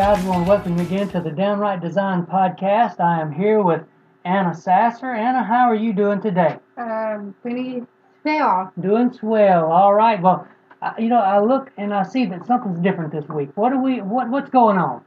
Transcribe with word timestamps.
guys. 0.00 0.24
We 0.24 0.30
want 0.30 0.46
to 0.46 0.48
welcome 0.48 0.78
you 0.78 0.84
again 0.84 1.10
to 1.10 1.20
the 1.20 1.30
Downright 1.30 1.82
Design 1.82 2.24
Podcast. 2.24 3.00
I 3.00 3.20
am 3.20 3.30
here 3.30 3.60
with 3.62 3.82
Anna 4.24 4.54
Sasser. 4.54 5.12
Anna, 5.12 5.44
how 5.44 5.68
are 5.68 5.74
you 5.74 5.92
doing 5.92 6.22
today? 6.22 6.56
Um, 6.78 7.34
pretty 7.42 7.82
swell. 8.22 8.72
Doing 8.80 9.12
swell. 9.12 9.70
All 9.70 9.92
right. 9.92 10.18
Well, 10.22 10.48
I, 10.80 10.94
you 10.98 11.10
know, 11.10 11.18
I 11.18 11.38
look 11.40 11.70
and 11.76 11.92
I 11.92 12.04
see 12.04 12.24
that 12.24 12.46
something's 12.46 12.80
different 12.80 13.12
this 13.12 13.28
week. 13.28 13.50
What 13.56 13.74
are 13.74 13.82
we? 13.82 14.00
What 14.00 14.30
What's 14.30 14.48
going 14.48 14.78
on? 14.78 15.04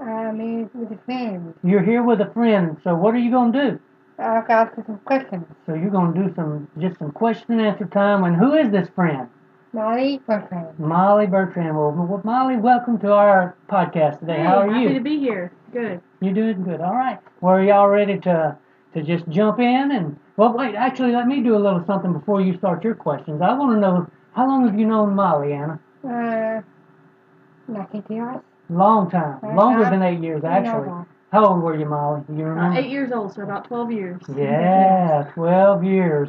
Um, 0.00 0.40
it's 0.40 0.74
with 0.74 0.90
a 0.90 1.00
friend. 1.04 1.54
You're 1.62 1.84
here 1.84 2.02
with 2.02 2.20
a 2.20 2.32
friend. 2.32 2.76
So 2.82 2.92
what 2.92 3.14
are 3.14 3.18
you 3.18 3.30
going 3.30 3.52
to 3.52 3.70
do? 3.70 3.80
I've 4.18 4.48
got 4.48 4.74
some 4.74 4.98
questions. 5.04 5.46
So 5.64 5.74
you're 5.74 5.90
going 5.90 6.12
to 6.12 6.24
do 6.24 6.34
some 6.34 6.66
just 6.80 6.98
some 6.98 7.12
question 7.12 7.52
and 7.52 7.60
answer 7.60 7.86
time. 7.86 8.24
And 8.24 8.34
who 8.34 8.54
is 8.54 8.72
this 8.72 8.88
friend? 8.96 9.28
Molly, 9.74 10.20
boyfriend. 10.26 10.78
Molly 10.78 11.26
Bertrand. 11.26 11.76
Well, 11.76 11.90
well, 11.90 12.20
Molly, 12.22 12.56
welcome 12.56 12.96
to 13.00 13.12
our 13.12 13.56
podcast 13.68 14.20
today. 14.20 14.38
How 14.38 14.58
are 14.60 14.68
Happy 14.68 14.80
you? 14.82 14.88
Happy 14.88 14.98
to 14.98 15.04
be 15.04 15.18
here. 15.18 15.52
Good. 15.72 16.00
You're 16.20 16.32
doing 16.32 16.62
good. 16.62 16.80
All 16.80 16.94
right. 16.94 17.18
Well, 17.40 17.54
are 17.54 17.62
y'all 17.64 17.88
ready 17.88 18.18
to 18.20 18.56
to 18.94 19.02
just 19.02 19.28
jump 19.28 19.58
in 19.58 19.90
and 19.90 20.16
well, 20.36 20.56
wait. 20.56 20.76
Actually, 20.76 21.10
let 21.12 21.26
me 21.26 21.42
do 21.42 21.56
a 21.56 21.58
little 21.58 21.84
something 21.86 22.12
before 22.12 22.40
you 22.40 22.56
start 22.56 22.84
your 22.84 22.94
questions. 22.94 23.42
I 23.42 23.52
want 23.54 23.72
to 23.74 23.80
know 23.80 24.06
how 24.36 24.46
long 24.46 24.64
have 24.66 24.78
you 24.78 24.86
known 24.86 25.12
Molly, 25.16 25.52
Anna? 25.52 25.80
Uh, 26.08 26.62
lucky 27.66 28.02
years. 28.08 28.38
Long 28.70 29.10
time, 29.10 29.40
Uh, 29.42 29.54
longer 29.54 29.84
uh, 29.84 29.90
than 29.90 30.02
eight 30.02 30.20
years 30.20 30.44
actually. 30.44 30.86
no. 30.86 31.06
How 31.32 31.46
old 31.46 31.62
were 31.62 31.76
you, 31.76 31.84
Molly? 31.86 32.22
Do 32.28 32.36
you 32.36 32.44
Uh, 32.44 32.48
remember? 32.50 32.78
eight 32.78 32.90
years 32.90 33.10
old, 33.10 33.32
so 33.34 33.42
about 33.42 33.64
12 33.64 33.90
years. 33.90 34.22
Yeah, 34.36 35.24
twelve 35.34 35.82
years. 35.82 36.28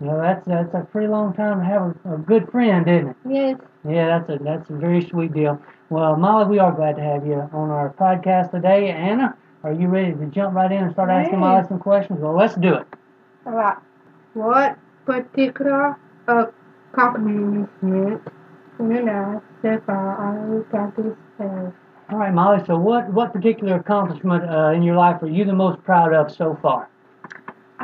You 0.00 0.06
know, 0.06 0.20
that's 0.20 0.44
that's 0.46 0.74
a 0.74 0.80
pretty 0.90 1.08
long 1.08 1.32
time 1.34 1.60
to 1.60 1.64
have 1.64 1.82
a, 2.04 2.14
a 2.14 2.18
good 2.18 2.50
friend, 2.50 2.86
isn't 2.88 3.08
it? 3.08 3.16
Yes. 3.28 3.56
Yeah, 3.88 4.18
that's 4.18 4.30
a 4.30 4.42
that's 4.42 4.70
a 4.70 4.74
very 4.74 5.02
sweet 5.02 5.32
deal. 5.32 5.60
Well, 5.88 6.16
Molly, 6.16 6.46
we 6.46 6.58
are 6.58 6.72
glad 6.72 6.96
to 6.96 7.02
have 7.02 7.26
you 7.26 7.48
on 7.52 7.70
our 7.70 7.94
podcast 7.98 8.50
today. 8.50 8.90
Anna, 8.90 9.36
are 9.62 9.72
you 9.72 9.88
ready 9.88 10.12
to 10.12 10.26
jump 10.26 10.54
right 10.54 10.70
in 10.70 10.84
and 10.84 10.92
start 10.92 11.10
asking 11.10 11.38
Molly 11.38 11.64
some 11.68 11.78
questions? 11.78 12.20
Well, 12.20 12.36
let's 12.36 12.54
do 12.54 12.74
it. 12.74 12.86
Alright. 13.46 13.78
What 14.34 14.78
particular 15.06 15.96
accomplishment 16.92 17.70
you 17.82 18.20
know 18.78 19.42
so 19.62 19.80
far 19.86 20.16
are 20.16 20.58
of? 21.38 21.72
All 22.10 22.18
right, 22.18 22.34
Molly. 22.34 22.62
So, 22.66 22.76
what 22.78 23.12
what 23.12 23.32
particular 23.32 23.76
accomplishment 23.76 24.44
uh, 24.50 24.72
in 24.72 24.82
your 24.82 24.96
life 24.96 25.22
are 25.22 25.28
you 25.28 25.44
the 25.44 25.52
most 25.52 25.82
proud 25.84 26.12
of 26.12 26.30
so 26.30 26.58
far? 26.60 26.88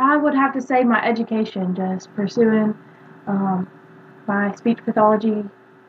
I 0.01 0.17
would 0.17 0.35
have 0.35 0.53
to 0.55 0.63
say 0.63 0.83
my 0.83 1.05
education, 1.05 1.75
just 1.75 2.13
pursuing 2.15 2.75
um, 3.27 3.69
my 4.27 4.55
speech 4.55 4.79
pathology 4.85 5.45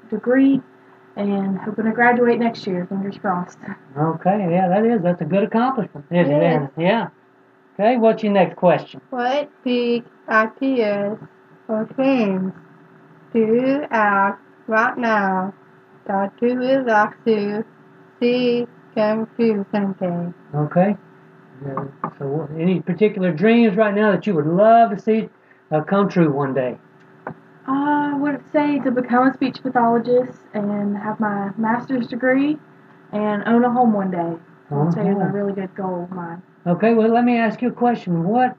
degree 0.10 0.62
and 1.16 1.58
hoping 1.58 1.86
to 1.86 1.92
graduate 1.92 2.40
next 2.40 2.68
year, 2.68 2.86
fingers 2.88 3.18
crossed. 3.18 3.58
Okay, 3.98 4.48
yeah, 4.52 4.68
that 4.68 4.86
is 4.86 5.02
that's 5.02 5.22
a 5.22 5.26
good 5.26 5.44
accomplishment, 5.44 6.06
isn't 6.12 6.34
it? 6.34 6.42
Yes. 6.42 6.54
Anna? 6.54 6.72
Yeah. 6.78 7.08
Okay, 7.74 7.98
what's 7.98 8.22
your 8.22 8.34
next 8.34 8.58
question? 8.58 9.02
What 9.10 9.50
big 9.64 10.04
ideas 10.28 11.18
or 11.70 11.86
dreams 11.96 12.54
do 13.32 13.40
you 13.40 13.88
have 13.92 14.38
right 14.68 14.98
now 14.98 15.54
that 16.06 16.34
you 16.42 16.56
would 16.58 16.86
like 16.86 17.24
to 17.26 17.64
see 18.20 18.68
come 18.94 19.28
true 19.38 19.66
someday? 19.72 20.34
Okay. 20.54 20.98
Yeah, 21.66 21.86
so, 22.18 22.50
any 22.58 22.82
particular 22.82 23.32
dreams 23.32 23.76
right 23.78 23.94
now 23.94 24.12
that 24.12 24.26
you 24.26 24.34
would 24.34 24.48
love 24.48 24.92
to 24.92 25.00
see 25.00 25.30
uh, 25.72 25.82
come 25.82 26.10
true 26.10 26.32
one 26.32 26.54
day? 26.54 26.78
I 27.68 28.16
would 28.18 28.44
say 28.52 28.80
to 28.80 28.92
become 28.92 29.28
a 29.28 29.34
speech 29.34 29.62
pathologist 29.62 30.40
and 30.54 30.98
have 30.98 31.20
my 31.20 31.52
master's 31.58 32.08
degree 32.08 32.58
and 33.12 33.44
own 33.46 33.64
a 33.64 33.72
home 33.72 33.94
one 33.94 34.10
day. 34.12 34.34
I 34.72 34.74
would 34.74 34.94
say 34.94 35.02
is 35.08 35.18
Uh-huh. 35.18 35.28
a 35.28 35.32
really 35.32 35.54
good 35.54 35.74
goal 35.76 36.04
of 36.04 36.12
mine. 36.12 36.42
Okay, 36.66 36.94
well, 36.94 37.10
let 37.10 37.24
me 37.26 37.38
ask 37.38 37.62
you 37.62 37.70
a 37.70 37.72
question. 37.72 38.24
What 38.24 38.56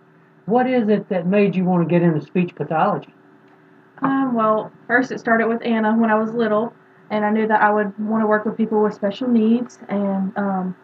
what 0.47 0.69
is 0.69 0.89
it 0.89 1.09
that 1.09 1.27
made 1.27 1.55
you 1.57 1.65
want 1.65 1.89
to 1.89 1.91
get 1.93 2.03
into 2.03 2.21
speech 2.21 2.55
pathology? 2.55 3.15
Um, 4.03 4.35
well, 4.35 4.73
first 4.89 5.13
it 5.13 5.21
started 5.21 5.47
with 5.49 5.63
Anna 5.65 5.95
when 5.97 6.11
I 6.11 6.17
was 6.17 6.35
little, 6.35 6.73
and 7.11 7.25
I 7.25 7.31
knew 7.31 7.47
that 7.47 7.63
I 7.63 7.73
would 7.73 7.97
want 7.99 8.23
to 8.23 8.27
work 8.27 8.45
with 8.45 8.57
people 8.57 8.83
with 8.83 8.95
special 8.95 9.29
needs 9.29 9.79
and 9.89 10.33
um, 10.37 10.77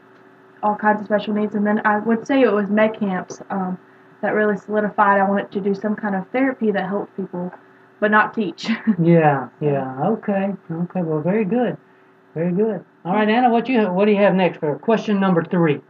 all 0.63 0.75
kinds 0.77 1.01
of 1.01 1.07
special 1.07 1.35
needs. 1.35 1.55
And 1.55 1.67
then 1.67 1.81
I 1.85 1.99
would 1.99 2.27
say 2.27 2.43
it 2.43 2.53
was 2.53 2.69
med 2.69 2.99
camps 2.99 3.41
um, 3.51 3.79
that 4.23 4.35
really 4.35 4.57
solidified 4.57 5.21
I 5.21 5.29
wanted 5.29 5.51
to 5.53 5.61
do 5.61 5.75
some 5.75 5.95
kind 5.97 6.15
of 6.15 6.29
therapy 6.31 6.71
that 6.73 6.89
helped 6.89 7.17
people, 7.17 7.53
but 8.01 8.11
not 8.11 8.35
teach. 8.35 8.69
Yeah, 8.99 9.49
yeah. 9.61 10.01
Okay, 10.15 10.53
okay. 10.71 11.03
Well, 11.03 11.21
very 11.21 11.45
good, 11.45 11.77
very 12.35 12.53
good. 12.53 12.85
All 13.05 13.15
right, 13.15 13.29
Anna, 13.29 13.51
what 13.51 13.69
you 13.69 13.87
what 13.91 14.07
do 14.07 14.13
you 14.13 14.19
have 14.19 14.35
next 14.35 14.59
for 14.59 14.77
question 14.79 15.21
number 15.21 15.43
three? 15.45 15.81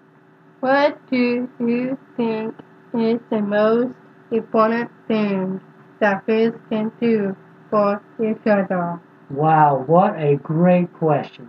What 0.61 0.99
do 1.11 1.49
you 1.59 1.99
think 2.17 2.55
is 2.95 3.21
the 3.31 3.41
most 3.41 3.95
important 4.31 4.91
thing 5.07 5.61
that 6.01 6.25
friends 6.25 6.57
can 6.69 6.93
do 7.01 7.37
for 7.71 8.03
each 8.21 8.47
other? 8.47 9.01
Wow, 9.31 9.85
what 9.87 10.19
a 10.19 10.37
great 10.37 10.93
question. 10.95 11.49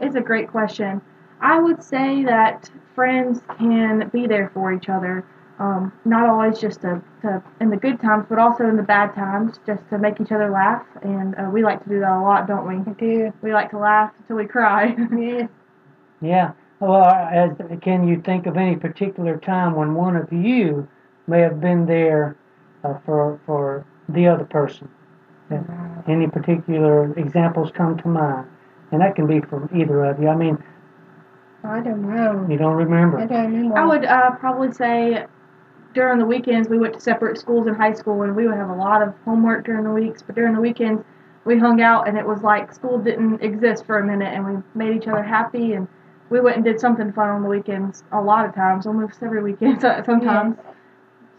it's 0.00 0.14
a 0.16 0.20
great 0.20 0.48
question. 0.50 1.00
I 1.42 1.58
would 1.58 1.82
say 1.82 2.24
that 2.24 2.70
friends 2.94 3.42
can 3.58 4.08
be 4.12 4.26
there 4.26 4.50
for 4.54 4.72
each 4.72 4.88
other. 4.88 5.26
Um, 5.58 5.92
not 6.04 6.28
always 6.28 6.58
just 6.58 6.80
to, 6.80 7.02
to 7.22 7.42
in 7.60 7.70
the 7.70 7.76
good 7.76 8.00
times, 8.00 8.26
but 8.28 8.38
also 8.38 8.64
in 8.66 8.76
the 8.76 8.82
bad 8.82 9.14
times, 9.14 9.60
just 9.66 9.86
to 9.90 9.98
make 9.98 10.20
each 10.20 10.32
other 10.32 10.50
laugh. 10.50 10.86
And 11.02 11.34
uh, 11.34 11.50
we 11.52 11.62
like 11.62 11.82
to 11.84 11.88
do 11.88 12.00
that 12.00 12.10
a 12.10 12.22
lot, 12.22 12.48
don't 12.48 12.66
we? 12.66 12.76
I 12.90 12.94
do. 12.94 13.32
We 13.42 13.52
like 13.52 13.70
to 13.70 13.78
laugh 13.78 14.12
until 14.20 14.36
we 14.36 14.46
cry. 14.46 14.96
Yes. 15.12 15.48
Yeah. 16.20 16.52
Well, 16.78 17.04
as 17.04 17.50
can 17.80 18.06
you 18.06 18.20
think 18.22 18.46
of 18.46 18.56
any 18.56 18.76
particular 18.76 19.36
time 19.36 19.74
when 19.74 19.94
one 19.94 20.16
of 20.16 20.32
you 20.32 20.88
may 21.26 21.40
have 21.40 21.60
been 21.60 21.86
there 21.86 22.36
uh, 22.84 22.94
for 23.04 23.40
for 23.46 23.84
the 24.08 24.26
other 24.28 24.44
person? 24.44 24.88
Any 26.08 26.26
particular 26.28 27.12
examples 27.18 27.70
come 27.72 27.98
to 27.98 28.08
mind? 28.08 28.48
And 28.90 29.00
that 29.00 29.14
can 29.14 29.26
be 29.26 29.40
from 29.40 29.68
either 29.74 30.04
of 30.04 30.20
you. 30.20 30.28
I 30.28 30.34
mean, 30.34 30.62
I 31.64 31.80
don't 31.80 32.02
know. 32.02 32.46
you 32.50 32.58
don't 32.58 32.74
remember? 32.74 33.18
I 33.18 33.22
remember. 33.22 33.34
don't 33.34 33.52
remember. 33.52 33.78
I 33.78 33.86
would 33.86 34.04
uh, 34.04 34.30
probably 34.32 34.72
say 34.72 35.26
during 35.94 36.18
the 36.18 36.26
weekends 36.26 36.68
we 36.68 36.78
went 36.78 36.94
to 36.94 37.00
separate 37.00 37.38
schools 37.38 37.66
in 37.66 37.74
high 37.74 37.92
school, 37.92 38.22
and 38.22 38.34
we 38.34 38.46
would 38.46 38.56
have 38.56 38.70
a 38.70 38.74
lot 38.74 39.02
of 39.02 39.14
homework 39.24 39.64
during 39.64 39.84
the 39.84 39.90
weeks. 39.90 40.22
But 40.22 40.34
during 40.34 40.54
the 40.54 40.60
weekends, 40.60 41.04
we 41.44 41.58
hung 41.58 41.80
out, 41.80 42.08
and 42.08 42.18
it 42.18 42.26
was 42.26 42.42
like 42.42 42.72
school 42.72 42.98
didn't 42.98 43.42
exist 43.42 43.86
for 43.86 43.98
a 43.98 44.06
minute, 44.06 44.32
and 44.34 44.46
we 44.46 44.62
made 44.74 44.96
each 44.96 45.08
other 45.08 45.22
happy, 45.22 45.72
and 45.74 45.86
we 46.30 46.40
went 46.40 46.56
and 46.56 46.64
did 46.64 46.80
something 46.80 47.12
fun 47.12 47.28
on 47.28 47.42
the 47.42 47.48
weekends. 47.48 48.04
A 48.12 48.20
lot 48.20 48.46
of 48.46 48.54
times, 48.54 48.86
almost 48.86 49.22
every 49.22 49.42
weekend, 49.42 49.80
sometimes. 50.06 50.56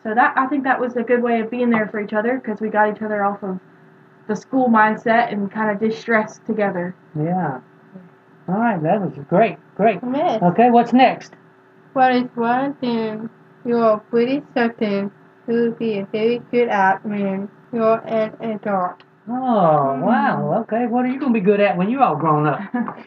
So 0.03 0.13
that 0.13 0.37
I 0.37 0.47
think 0.47 0.65
that 0.65 0.79
was 0.79 0.95
a 0.97 1.03
good 1.03 1.23
way 1.23 1.39
of 1.39 1.49
being 1.49 1.69
there 1.69 1.87
for 1.87 2.01
each 2.01 2.13
other 2.13 2.37
because 2.37 2.59
we 2.59 2.69
got 2.69 2.95
each 2.95 3.01
other 3.01 3.23
off 3.23 3.41
of 3.41 3.59
the 4.27 4.35
school 4.35 4.67
mindset 4.67 5.31
and 5.31 5.51
kind 5.51 5.71
of 5.71 5.79
distress 5.79 6.39
together. 6.45 6.95
Yeah. 7.17 7.61
All 8.47 8.55
right, 8.55 8.81
that 8.83 8.99
was 8.99 9.13
great, 9.29 9.57
great. 9.75 9.99
Yes. 10.13 10.41
Okay, 10.41 10.69
what's 10.69 10.93
next? 10.93 11.33
What 11.93 12.15
is 12.15 12.23
one 12.35 12.73
thing 12.75 13.29
you're 13.65 13.97
pretty 14.09 14.41
certain 14.53 15.11
you'll 15.47 15.71
be 15.73 15.99
a 15.99 16.05
very 16.11 16.39
good 16.51 16.69
at 16.69 17.05
when 17.05 17.49
you're 17.71 17.99
an 18.07 18.33
adult? 18.41 19.03
Oh, 19.27 19.99
wow. 20.01 20.61
Okay, 20.63 20.85
what 20.87 21.05
are 21.05 21.09
you 21.09 21.19
going 21.19 21.33
to 21.33 21.39
be 21.39 21.43
good 21.45 21.59
at 21.61 21.77
when 21.77 21.89
you're 21.89 22.01
all 22.03 22.15
grown 22.15 22.47
up? 22.47 22.59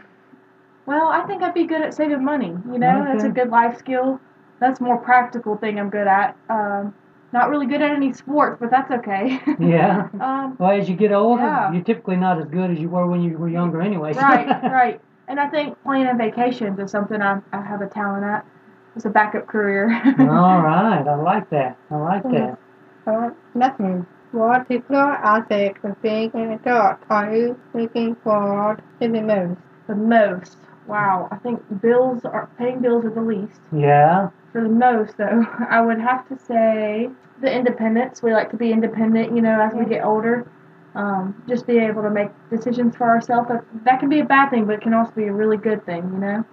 Well, 0.86 1.08
I 1.08 1.26
think 1.26 1.42
I'd 1.42 1.52
be 1.52 1.64
good 1.66 1.82
at 1.82 1.94
saving 1.94 2.24
money. 2.24 2.54
You 2.70 2.78
know, 2.78 3.04
that's 3.04 3.24
a 3.24 3.28
good 3.28 3.48
life 3.50 3.76
skill. 3.76 4.20
That's 4.60 4.80
more 4.80 4.96
practical 4.98 5.56
thing 5.56 5.80
I'm 5.80 5.90
good 5.90 6.06
at. 6.06 6.36
Um, 6.48 6.94
not 7.32 7.50
really 7.50 7.66
good 7.66 7.82
at 7.82 7.90
any 7.90 8.12
sports, 8.12 8.58
but 8.60 8.70
that's 8.70 8.90
okay. 8.92 9.40
Yeah. 9.58 10.08
um, 10.20 10.56
Well, 10.60 10.70
as 10.70 10.88
you 10.88 10.94
get 10.94 11.10
older, 11.10 11.42
Yeah. 11.42 11.72
you're 11.72 11.82
typically 11.82 12.14
not 12.14 12.38
as 12.38 12.46
good 12.46 12.70
as 12.70 12.78
you 12.78 12.88
were 12.88 13.04
when 13.08 13.20
you 13.20 13.36
were 13.36 13.48
younger, 13.48 13.80
anyway. 13.82 14.12
right, 14.14 14.46
right. 14.72 15.00
And 15.28 15.40
I 15.40 15.48
think 15.48 15.76
planning 15.82 16.16
vacations 16.18 16.78
is 16.78 16.90
something 16.90 17.20
I, 17.20 17.40
I 17.52 17.60
have 17.60 17.80
a 17.80 17.88
talent 17.88 18.24
at. 18.24 18.46
It's 18.94 19.04
a 19.04 19.10
backup 19.10 19.46
career. 19.46 19.90
All 20.20 20.24
right, 20.62 21.06
I 21.06 21.14
like 21.16 21.50
that. 21.50 21.76
I 21.90 21.96
like 21.96 22.22
that. 22.24 22.58
Uh, 23.06 23.30
nothing. 23.54 24.06
What 24.32 24.66
particular 24.66 25.12
aspect 25.12 25.84
of 25.84 26.00
being 26.02 26.30
an 26.34 26.52
adult 26.52 26.98
are 27.08 27.34
you 27.34 27.60
looking 27.74 28.16
forward 28.16 28.82
to 29.00 29.08
the 29.08 29.20
most? 29.20 29.60
the 29.86 29.94
most. 29.94 30.56
Wow. 30.86 31.28
I 31.30 31.36
think 31.36 31.62
bills 31.80 32.24
are 32.24 32.48
paying 32.58 32.80
bills 32.80 33.04
are 33.04 33.10
the 33.10 33.20
least. 33.20 33.60
Yeah. 33.76 34.30
For 34.52 34.62
the 34.62 34.68
most, 34.68 35.16
though, 35.16 35.46
I 35.70 35.80
would 35.80 36.00
have 36.00 36.28
to 36.28 36.38
say 36.38 37.10
the 37.40 37.52
independence. 37.52 38.22
We 38.22 38.32
like 38.32 38.50
to 38.50 38.56
be 38.56 38.72
independent, 38.72 39.34
you 39.34 39.42
know, 39.42 39.60
as 39.60 39.72
we 39.74 39.84
get 39.84 40.04
older. 40.04 40.50
Um, 40.96 41.42
just 41.46 41.66
be 41.66 41.78
able 41.78 42.02
to 42.02 42.10
make 42.10 42.30
decisions 42.50 42.96
for 42.96 43.04
ourselves. 43.04 43.48
That, 43.48 43.64
that 43.84 44.00
can 44.00 44.08
be 44.08 44.20
a 44.20 44.24
bad 44.24 44.48
thing, 44.50 44.64
but 44.64 44.76
it 44.76 44.80
can 44.80 44.94
also 44.94 45.12
be 45.12 45.24
a 45.24 45.32
really 45.32 45.58
good 45.58 45.84
thing, 45.84 46.02
you 46.04 46.18
know? 46.18 46.44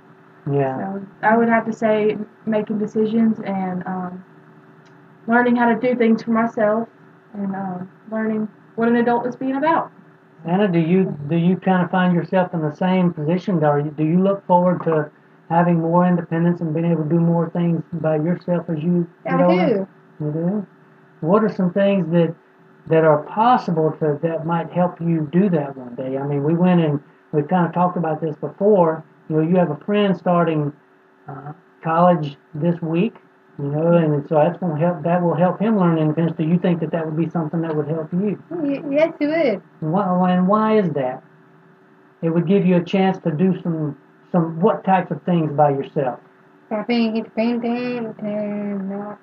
Yeah. 0.52 0.78
So 0.78 1.08
I 1.22 1.38
would 1.38 1.48
have 1.48 1.66
to 1.66 1.74
say 1.74 2.18
making 2.46 2.78
decisions 2.78 3.40
and 3.46 3.88
um, 3.88 4.24
learning 5.28 5.56
how 5.56 5.74
to 5.74 5.80
do 5.80 5.96
things 5.96 6.24
for 6.24 6.32
myself 6.32 6.90
and 7.34 7.56
um, 7.56 7.90
learning 8.12 8.50
what 8.76 8.90
an 8.90 8.98
adult 8.98 9.26
is 9.28 9.36
being 9.36 9.56
about. 9.56 9.92
Anna, 10.46 10.68
do 10.68 10.80
you 10.80 11.18
do 11.30 11.38
you 11.38 11.56
kind 11.56 11.82
of 11.82 11.90
find 11.90 12.14
yourself 12.14 12.54
in 12.54 12.62
the 12.62 12.76
same 12.76 13.14
position? 13.14 13.64
Or 13.64 13.82
do 13.82 14.04
you 14.04 14.22
look 14.22 14.46
forward 14.46 14.84
to 14.84 15.10
having 15.50 15.80
more 15.80 16.08
independence 16.08 16.62
and 16.62 16.74
being 16.74 16.92
able 16.92 17.04
to 17.04 17.10
do 17.10 17.20
more 17.20 17.50
things 17.52 17.84
by 17.94 18.16
yourself 18.16 18.70
as 18.70 18.82
you 18.84 19.08
I 19.26 19.38
do. 19.38 19.88
You 20.20 20.32
do. 20.32 20.68
What 21.22 21.44
are 21.44 21.54
some 21.54 21.72
things 21.72 22.12
that 22.12 22.36
that 22.88 23.04
are 23.04 23.24
possible 23.24 23.92
to 24.00 24.20
that 24.22 24.46
might 24.46 24.72
help 24.72 25.00
you 25.00 25.28
do 25.32 25.50
that 25.50 25.76
one 25.78 25.96
day? 25.96 26.18
I 26.18 26.26
mean, 26.26 26.44
we 26.44 26.54
went 26.54 26.82
and 26.82 27.00
we 27.32 27.44
kind 27.44 27.66
of 27.66 27.74
talked 27.74 27.98
about 27.98 28.22
this 28.22 28.36
before. 28.36 29.04
You 29.30 29.38
know, 29.38 29.42
you 29.42 29.56
have 29.56 29.72
a 29.72 29.78
friend 29.86 30.16
starting 30.16 30.74
uh, 31.28 31.54
college 31.84 32.38
this 32.54 32.82
week. 32.82 33.16
You 33.60 33.66
know, 33.66 33.94
and 33.94 34.28
so 34.28 34.36
that's 34.36 34.58
going 34.58 34.80
to 34.80 34.82
help. 34.86 35.04
That 35.04 35.22
will 35.22 35.36
help 35.36 35.60
him 35.60 35.78
learn 35.78 36.00
independence. 36.00 36.36
Do 36.38 36.44
you 36.44 36.58
think 36.58 36.80
that 36.80 36.92
that 36.92 37.06
would 37.06 37.16
be 37.16 37.30
something 37.30 37.62
that 37.62 37.76
would 37.76 37.88
help 37.88 38.12
you? 38.12 38.42
Yes, 38.90 39.14
it 39.20 39.28
would. 39.28 39.62
And 39.82 39.94
why, 39.94 40.32
and 40.32 40.48
why 40.48 40.80
is 40.80 40.90
that? 40.94 41.24
It 42.24 42.30
would 42.30 42.48
give 42.48 42.66
you 42.66 42.78
a 42.78 42.84
chance 42.84 43.20
to 43.20 43.32
do 43.32 43.62
some 43.62 43.98
some 44.32 44.60
what 44.60 44.84
types 44.84 45.12
of 45.12 45.22
things 45.24 45.52
by 45.52 45.70
yourself. 45.70 46.20
Being 46.88 47.18
independent 47.18 48.18
and 48.20 48.90
not. 48.90 49.20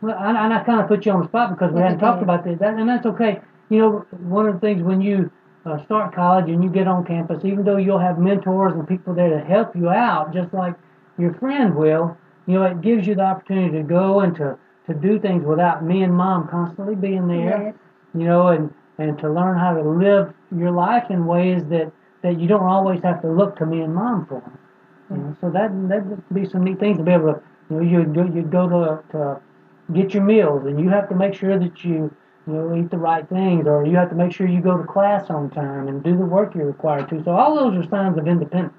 Well, 0.00 0.16
and, 0.18 0.36
and 0.36 0.54
I 0.54 0.62
kind 0.64 0.80
of 0.80 0.88
put 0.88 1.04
you 1.06 1.12
on 1.12 1.22
the 1.22 1.28
spot 1.28 1.50
because 1.50 1.72
we 1.72 1.80
hadn't 1.80 1.98
talked 1.98 2.22
about 2.22 2.44
this, 2.44 2.58
that, 2.60 2.74
and 2.74 2.88
that's 2.88 3.06
okay. 3.06 3.40
You 3.68 3.78
know, 3.78 4.06
one 4.20 4.46
of 4.46 4.54
the 4.54 4.60
things 4.60 4.82
when 4.82 5.00
you 5.00 5.30
uh, 5.66 5.82
start 5.84 6.14
college 6.14 6.48
and 6.48 6.62
you 6.62 6.70
get 6.70 6.86
on 6.86 7.04
campus, 7.04 7.44
even 7.44 7.64
though 7.64 7.76
you'll 7.76 7.98
have 7.98 8.18
mentors 8.18 8.72
and 8.74 8.86
people 8.86 9.14
there 9.14 9.30
to 9.30 9.40
help 9.44 9.74
you 9.76 9.88
out, 9.88 10.32
just 10.32 10.52
like 10.54 10.74
your 11.18 11.34
friend 11.34 11.74
will, 11.74 12.16
you 12.46 12.54
know, 12.54 12.64
it 12.64 12.80
gives 12.80 13.06
you 13.06 13.14
the 13.14 13.22
opportunity 13.22 13.76
to 13.76 13.82
go 13.82 14.20
and 14.20 14.34
to, 14.36 14.56
to 14.86 14.94
do 14.94 15.18
things 15.18 15.44
without 15.44 15.84
me 15.84 16.02
and 16.02 16.14
mom 16.14 16.48
constantly 16.48 16.94
being 16.94 17.26
there, 17.26 17.62
Yes. 17.66 17.74
you 18.14 18.24
know, 18.24 18.48
and, 18.48 18.72
and 18.98 19.18
to 19.18 19.30
learn 19.30 19.58
how 19.58 19.74
to 19.74 19.82
live 19.82 20.32
your 20.56 20.70
life 20.70 21.10
in 21.10 21.26
ways 21.26 21.62
that, 21.68 21.92
that 22.22 22.40
you 22.40 22.48
don't 22.48 22.64
always 22.64 23.02
have 23.02 23.20
to 23.22 23.28
look 23.30 23.56
to 23.56 23.66
me 23.66 23.80
and 23.80 23.94
mom 23.94 24.26
for. 24.26 24.42
You 25.10 25.16
know, 25.16 25.36
so 25.40 25.50
that 25.50 25.70
that'd 25.88 26.34
be 26.34 26.48
some 26.48 26.64
neat 26.64 26.78
things 26.78 26.98
to 26.98 27.04
be 27.04 27.12
able 27.12 27.34
to, 27.34 27.42
you 27.70 27.76
know, 27.76 27.82
you 27.82 28.04
go 28.04 28.24
you 28.24 28.42
go 28.42 28.68
to 28.68 29.02
to 29.12 29.40
get 29.92 30.14
your 30.14 30.22
meals, 30.24 30.66
and 30.66 30.80
you 30.80 30.88
have 30.88 31.08
to 31.08 31.14
make 31.14 31.34
sure 31.34 31.58
that 31.58 31.84
you 31.84 32.14
you 32.46 32.52
know 32.52 32.74
eat 32.76 32.90
the 32.90 32.98
right 32.98 33.28
things, 33.28 33.66
or 33.66 33.84
you 33.84 33.96
have 33.96 34.08
to 34.10 34.16
make 34.16 34.32
sure 34.32 34.46
you 34.46 34.60
go 34.60 34.76
to 34.76 34.84
class 34.84 35.28
on 35.30 35.50
time 35.50 35.88
and 35.88 36.02
do 36.02 36.16
the 36.16 36.24
work 36.24 36.54
you're 36.54 36.66
required 36.66 37.08
to. 37.10 37.22
So 37.24 37.30
all 37.32 37.54
those 37.56 37.76
are 37.84 37.88
signs 37.88 38.18
of 38.18 38.26
independence, 38.26 38.74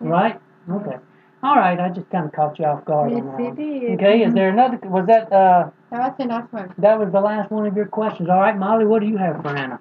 right? 0.00 0.40
Okay. 0.70 0.96
All 1.42 1.54
right. 1.56 1.78
I 1.78 1.90
just 1.90 2.08
kind 2.10 2.24
of 2.26 2.32
caught 2.32 2.58
you 2.58 2.64
off 2.64 2.84
guard 2.84 3.12
Yes, 3.12 3.20
on 3.20 3.26
that. 3.26 3.40
it 3.40 3.56
did. 3.56 4.00
Okay. 4.00 4.22
Is 4.24 4.34
there 4.34 4.48
another? 4.48 4.78
Was 4.84 5.06
that 5.06 5.32
uh 5.32 5.70
That's 5.90 6.16
the 6.18 6.24
last 6.24 6.52
one. 6.52 6.74
that 6.78 6.98
was 6.98 7.12
the 7.12 7.20
last 7.20 7.50
one 7.50 7.66
of 7.66 7.76
your 7.76 7.86
questions? 7.86 8.28
All 8.28 8.40
right, 8.40 8.56
Molly. 8.56 8.84
What 8.84 9.00
do 9.00 9.06
you 9.06 9.16
have 9.18 9.42
for 9.42 9.56
Anna? 9.56 9.78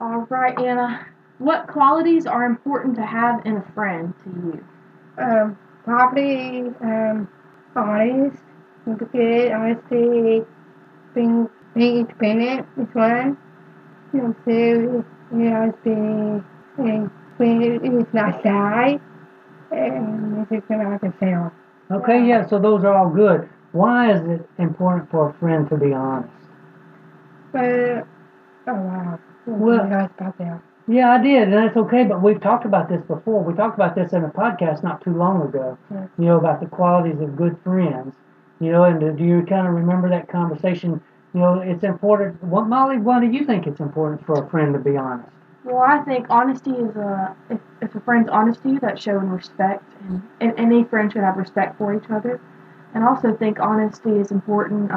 All 0.00 0.26
right, 0.28 0.58
Anna. 0.60 1.06
What 1.38 1.66
qualities 1.66 2.26
are 2.26 2.44
important 2.44 2.94
to 2.96 3.06
have 3.06 3.44
in 3.46 3.56
a 3.56 3.62
friend 3.74 4.12
to 4.24 4.30
you? 4.30 4.64
Um, 5.18 5.58
probably 5.84 6.60
um, 6.82 7.28
honest, 7.74 8.42
good, 8.86 9.52
honesty, 9.52 10.42
being 11.14 11.48
being 11.74 11.98
independent 11.98 12.66
is 12.76 12.88
one. 12.94 13.38
You 14.12 14.20
know, 14.20 14.36
so 14.44 14.52
you 14.52 15.04
know, 15.32 15.74
being 15.84 16.44
and 16.78 17.10
when 17.36 18.00
it's 18.00 18.14
not 18.14 18.42
shy, 18.42 18.98
and 19.70 20.46
just 20.50 20.68
gonna 20.68 20.90
have 20.90 21.00
to 21.00 21.12
fail. 21.18 21.52
Okay. 21.90 22.26
Yeah. 22.26 22.46
So 22.46 22.58
those 22.58 22.84
are 22.84 22.94
all 22.94 23.10
good. 23.10 23.48
Why 23.72 24.12
is 24.12 24.20
it 24.28 24.48
important 24.58 25.10
for 25.10 25.30
a 25.30 25.32
friend 25.34 25.68
to 25.70 25.76
be 25.76 25.92
honest? 25.92 26.32
But 27.52 28.06
oh 28.66 28.74
wow, 28.74 29.18
Well- 29.46 29.84
you 29.84 29.90
guys 29.90 30.10
got 30.18 30.38
there. 30.38 30.62
Yeah, 30.88 31.12
I 31.12 31.22
did, 31.22 31.44
and 31.44 31.52
that's 31.52 31.76
okay. 31.76 32.04
But 32.04 32.22
we've 32.22 32.40
talked 32.40 32.64
about 32.64 32.88
this 32.88 33.00
before. 33.02 33.42
We 33.44 33.54
talked 33.54 33.76
about 33.76 33.94
this 33.94 34.12
in 34.12 34.24
a 34.24 34.28
podcast 34.28 34.82
not 34.82 35.00
too 35.00 35.14
long 35.14 35.40
ago. 35.42 35.78
Yes. 35.92 36.08
You 36.18 36.24
know 36.26 36.38
about 36.38 36.58
the 36.60 36.66
qualities 36.66 37.20
of 37.20 37.36
good 37.36 37.56
friends. 37.62 38.14
You 38.62 38.70
know, 38.70 38.84
and 38.84 39.18
do 39.18 39.24
you 39.24 39.44
kind 39.48 39.66
of 39.66 39.74
remember 39.74 40.08
that 40.10 40.28
conversation? 40.28 41.02
You 41.34 41.40
know, 41.40 41.60
it's 41.60 41.82
important. 41.82 42.40
What 42.44 42.68
Molly? 42.68 42.96
Why 42.96 43.18
do 43.18 43.26
you 43.26 43.44
think 43.44 43.66
it's 43.66 43.80
important 43.80 44.24
for 44.24 44.34
a 44.34 44.48
friend 44.50 44.72
to 44.74 44.78
be 44.78 44.96
honest? 44.96 45.28
Well, 45.64 45.82
I 45.82 45.98
think 46.04 46.26
honesty 46.30 46.70
is 46.70 46.94
a 46.94 47.34
if, 47.50 47.58
if 47.80 47.94
a 47.96 48.00
friend's 48.00 48.28
honest 48.28 48.62
to 48.62 48.68
you, 48.70 48.78
that's 48.78 49.02
showing 49.02 49.30
respect, 49.30 49.82
and, 50.08 50.22
and 50.40 50.54
any 50.58 50.84
friend 50.84 51.12
should 51.12 51.22
have 51.22 51.36
respect 51.36 51.76
for 51.76 51.92
each 51.92 52.08
other. 52.08 52.40
And 52.94 53.02
also 53.02 53.34
think 53.34 53.58
honesty 53.58 54.10
is 54.10 54.30
important 54.30 54.92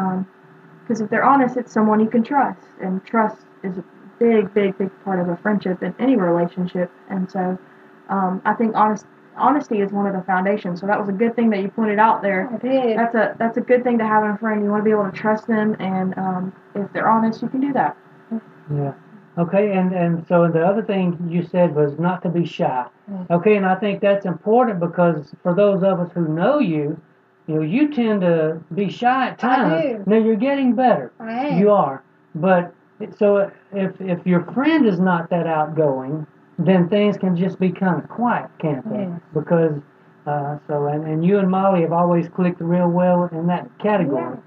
because 0.84 1.02
if 1.02 1.10
they're 1.10 1.24
honest, 1.24 1.58
it's 1.58 1.72
someone 1.72 2.00
you 2.00 2.10
can 2.10 2.24
trust, 2.24 2.68
and 2.80 3.04
trust 3.04 3.38
is 3.64 3.80
a 3.80 3.84
big, 4.20 4.54
big, 4.54 4.78
big 4.78 4.92
part 5.04 5.20
of 5.20 5.30
a 5.30 5.38
friendship 5.38 5.82
in 5.82 5.96
any 5.98 6.16
relationship. 6.16 6.92
And 7.10 7.32
so, 7.32 7.58
um, 8.10 8.44
I 8.46 8.54
think 8.54 8.76
honest 8.76 9.08
honesty 9.38 9.82
is 9.82 9.92
one 9.92 10.08
of 10.08 10.14
the 10.14 10.22
foundations. 10.24 10.82
So 10.82 10.88
that 10.88 11.00
was 11.00 11.10
a 11.10 11.14
good 11.14 11.36
thing 11.36 11.50
that 11.52 11.62
you 11.62 11.70
pointed 11.70 12.00
out 12.00 12.22
there. 12.22 12.50
I 12.54 12.58
did. 12.58 12.98
That's 12.98 13.16
a 13.16 13.36
that's 13.38 13.58
a 13.58 13.62
good 13.62 13.84
thing 13.84 13.98
to 14.00 14.06
have 14.06 14.24
in 14.24 14.32
a 14.32 14.38
friend. 14.38 14.64
You 14.64 14.70
want 14.70 14.82
to 14.82 14.86
be 14.86 14.92
able 14.92 15.10
to 15.10 15.18
trust 15.18 15.48
them, 15.48 15.76
and 15.80 16.18
um, 16.18 16.56
if 16.76 16.92
they're 16.94 17.10
honest, 17.10 17.42
you 17.42 17.50
can 17.50 17.62
do 17.62 17.74
that. 17.74 17.98
Yeah. 18.72 18.94
Okay, 19.38 19.74
and 19.74 19.94
and 19.94 20.26
so 20.28 20.48
the 20.48 20.66
other 20.66 20.82
thing 20.82 21.28
you 21.30 21.44
said 21.44 21.76
was 21.76 22.00
not 22.00 22.22
to 22.24 22.30
be 22.30 22.46
shy. 22.46 22.86
Mm. 23.12 23.30
Okay, 23.32 23.58
and 23.58 23.66
I 23.66 23.76
think 23.76 24.02
that's 24.02 24.26
important 24.26 24.80
because 24.80 25.34
for 25.44 25.54
those 25.54 25.84
of 25.84 26.00
us 26.00 26.10
who 26.14 26.28
know 26.28 26.60
you, 26.60 27.00
you 27.48 27.56
know, 27.56 27.62
you 27.62 27.94
tend 27.94 28.22
to 28.22 28.62
be 28.74 28.90
shy 28.90 29.28
at 29.28 29.44
I 29.44 29.56
times. 29.56 29.82
do. 29.84 30.04
Now 30.08 30.18
you're 30.18 30.38
getting 30.38 30.74
better. 30.74 31.12
I 31.20 31.48
am. 31.48 31.60
You 31.60 31.72
are, 31.72 32.02
but 32.34 32.74
so 33.18 33.52
if 33.74 34.00
if 34.00 34.26
your 34.26 34.44
friend 34.54 34.86
is 34.86 35.00
not 35.00 35.30
that 35.32 35.48
outgoing, 35.48 36.26
then 36.58 36.88
things 36.90 37.18
can 37.18 37.36
just 37.36 37.60
be 37.60 37.70
kind 37.72 38.02
of 38.02 38.10
quiet, 38.10 38.50
can't 38.60 38.88
they? 38.92 39.02
Yes. 39.04 39.22
Because 39.34 39.82
uh, 40.26 40.58
so 40.68 40.86
and, 40.88 41.06
and 41.06 41.24
you 41.26 41.38
and 41.40 41.50
Molly 41.50 41.82
have 41.82 41.92
always 41.92 42.28
clicked 42.30 42.62
real 42.62 42.88
well 42.90 43.30
in 43.32 43.48
that 43.48 43.70
category. 43.80 44.38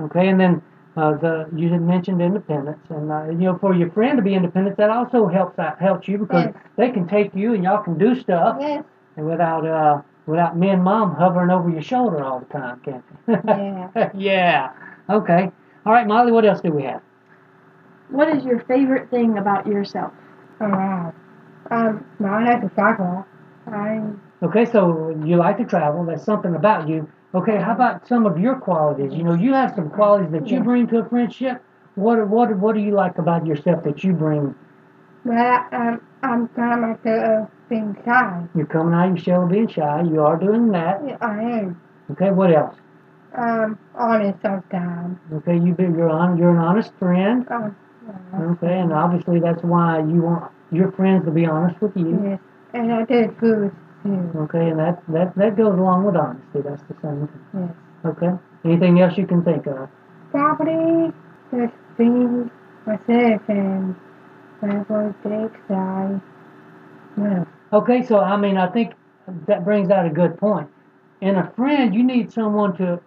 Okay, 0.00 0.28
and 0.28 0.38
then 0.40 0.62
uh, 0.96 1.16
the 1.16 1.48
you 1.56 1.70
had 1.70 1.80
mentioned 1.82 2.20
independence, 2.20 2.80
and 2.90 3.10
uh, 3.10 3.24
you 3.26 3.32
know 3.46 3.58
for 3.58 3.74
your 3.74 3.90
friend 3.92 4.16
to 4.18 4.22
be 4.22 4.34
independent, 4.34 4.76
that 4.76 4.90
also 4.90 5.26
helps 5.28 5.58
out, 5.58 5.80
helps 5.80 6.08
you 6.08 6.18
because 6.18 6.46
Yes. 6.46 6.54
they 6.76 6.90
can 6.90 7.06
take 7.08 7.34
you 7.34 7.54
and 7.54 7.62
y'all 7.64 7.82
can 7.82 7.96
do 7.96 8.14
stuff 8.20 8.56
Yes. 8.60 8.84
and 9.16 9.26
without 9.26 9.64
uh 9.66 10.02
without 10.26 10.56
me 10.58 10.68
and 10.70 10.82
mom 10.84 11.14
hovering 11.14 11.50
over 11.50 11.70
your 11.70 11.82
shoulder 11.82 12.22
all 12.24 12.40
the 12.40 12.46
time, 12.46 12.80
can't 12.84 13.04
you? 13.28 13.38
Yeah. 13.46 14.10
yeah. 14.14 14.70
Okay. 15.08 15.50
All 15.86 15.92
right, 15.92 16.06
Molly. 16.06 16.32
What 16.32 16.44
else 16.44 16.60
do 16.60 16.70
we 16.72 16.82
have? 16.82 17.00
What 18.10 18.28
is 18.28 18.44
your 18.44 18.60
favorite 18.60 19.08
thing 19.10 19.38
about 19.38 19.66
yourself? 19.66 20.12
Oh 20.60 20.68
wow. 20.68 21.14
Um, 21.72 22.04
mine 22.18 22.46
has 22.46 22.62
a 22.64 22.74
cycle. 22.74 23.24
I 23.66 24.00
Okay, 24.42 24.64
so 24.64 25.10
you 25.24 25.36
like 25.36 25.56
to 25.58 25.64
travel. 25.64 26.04
That's 26.04 26.24
something 26.24 26.54
about 26.54 26.88
you. 26.88 27.08
Okay, 27.34 27.56
how 27.58 27.72
about 27.72 28.06
some 28.06 28.26
of 28.26 28.38
your 28.38 28.56
qualities? 28.56 29.14
You 29.14 29.22
know, 29.22 29.34
you 29.34 29.52
have 29.54 29.74
some 29.74 29.88
qualities 29.88 30.32
that 30.32 30.46
you 30.48 30.56
Yes. 30.58 30.64
bring 30.64 30.86
to 30.88 30.98
a 30.98 31.08
friendship. 31.08 31.62
What 31.94 32.28
what 32.28 32.56
what 32.58 32.74
do 32.74 32.80
you 32.80 32.92
like 32.92 33.18
about 33.18 33.46
yourself 33.46 33.84
that 33.84 34.02
you 34.04 34.12
bring? 34.12 34.54
well, 35.24 35.64
um, 35.72 36.00
I'm 36.22 36.48
kind 36.48 36.84
of 36.84 36.90
like 36.90 37.06
uh, 37.06 37.46
being 37.68 37.96
shy. 38.04 38.44
You're 38.54 38.66
coming 38.66 38.94
out 38.94 39.08
of 39.08 39.16
your 39.16 39.24
shell, 39.24 39.46
being 39.46 39.68
shy. 39.68 40.02
You 40.02 40.22
are 40.22 40.36
doing 40.36 40.70
that. 40.72 41.00
Yeah, 41.06 41.16
I 41.20 41.40
am. 41.60 41.80
Okay, 42.10 42.30
what 42.30 42.52
else? 42.52 42.76
Um, 43.36 43.78
honest 43.94 44.42
sometimes. 44.42 45.18
Okay, 45.32 45.56
you 45.56 45.72
be 45.74 45.84
you're 45.84 46.10
on 46.10 46.36
you're 46.36 46.50
an 46.50 46.58
honest 46.58 46.92
friend. 46.98 47.46
Oh, 47.50 47.74
Okay, 48.34 48.78
and 48.80 48.92
obviously 48.92 49.40
that's 49.40 49.62
why 49.62 50.00
you 50.00 50.22
want 50.22 50.50
your 50.72 50.92
friends 50.92 51.24
to 51.26 51.30
be 51.30 51.46
honest 51.46 51.80
with 51.80 51.96
you. 51.96 52.20
yes. 52.24 52.40
And 52.74 52.92
I 52.92 53.04
did 53.04 53.38
food 53.38 53.70
too. 54.02 54.30
Okay, 54.36 54.70
and 54.70 54.78
that 54.78 55.02
that 55.08 55.34
that 55.36 55.56
goes 55.56 55.78
along 55.78 56.04
with 56.04 56.16
honesty. 56.16 56.60
That's 56.64 56.82
the 56.84 56.94
same 57.02 57.28
thing. 57.28 57.68
Yes. 57.68 57.74
Okay. 58.04 58.30
Anything 58.64 59.00
else 59.00 59.16
you 59.18 59.26
can 59.26 59.44
think 59.44 59.66
of? 59.66 59.88
Probably 60.30 61.12
just 61.50 61.74
being 61.98 62.50
myself 62.86 63.42
and 63.48 63.94
whenever 64.60 65.14
takes 65.22 65.60
I 65.70 66.20
well, 67.16 67.46
Okay, 67.72 68.02
so 68.02 68.18
I 68.20 68.36
mean, 68.36 68.56
I 68.56 68.68
think 68.68 68.94
that 69.46 69.64
brings 69.64 69.90
out 69.90 70.06
a 70.06 70.10
good 70.10 70.38
point. 70.38 70.68
In 71.20 71.36
a 71.36 71.50
friend, 71.52 71.94
you 71.94 72.02
need 72.02 72.32
someone 72.32 72.76
to 72.76 73.00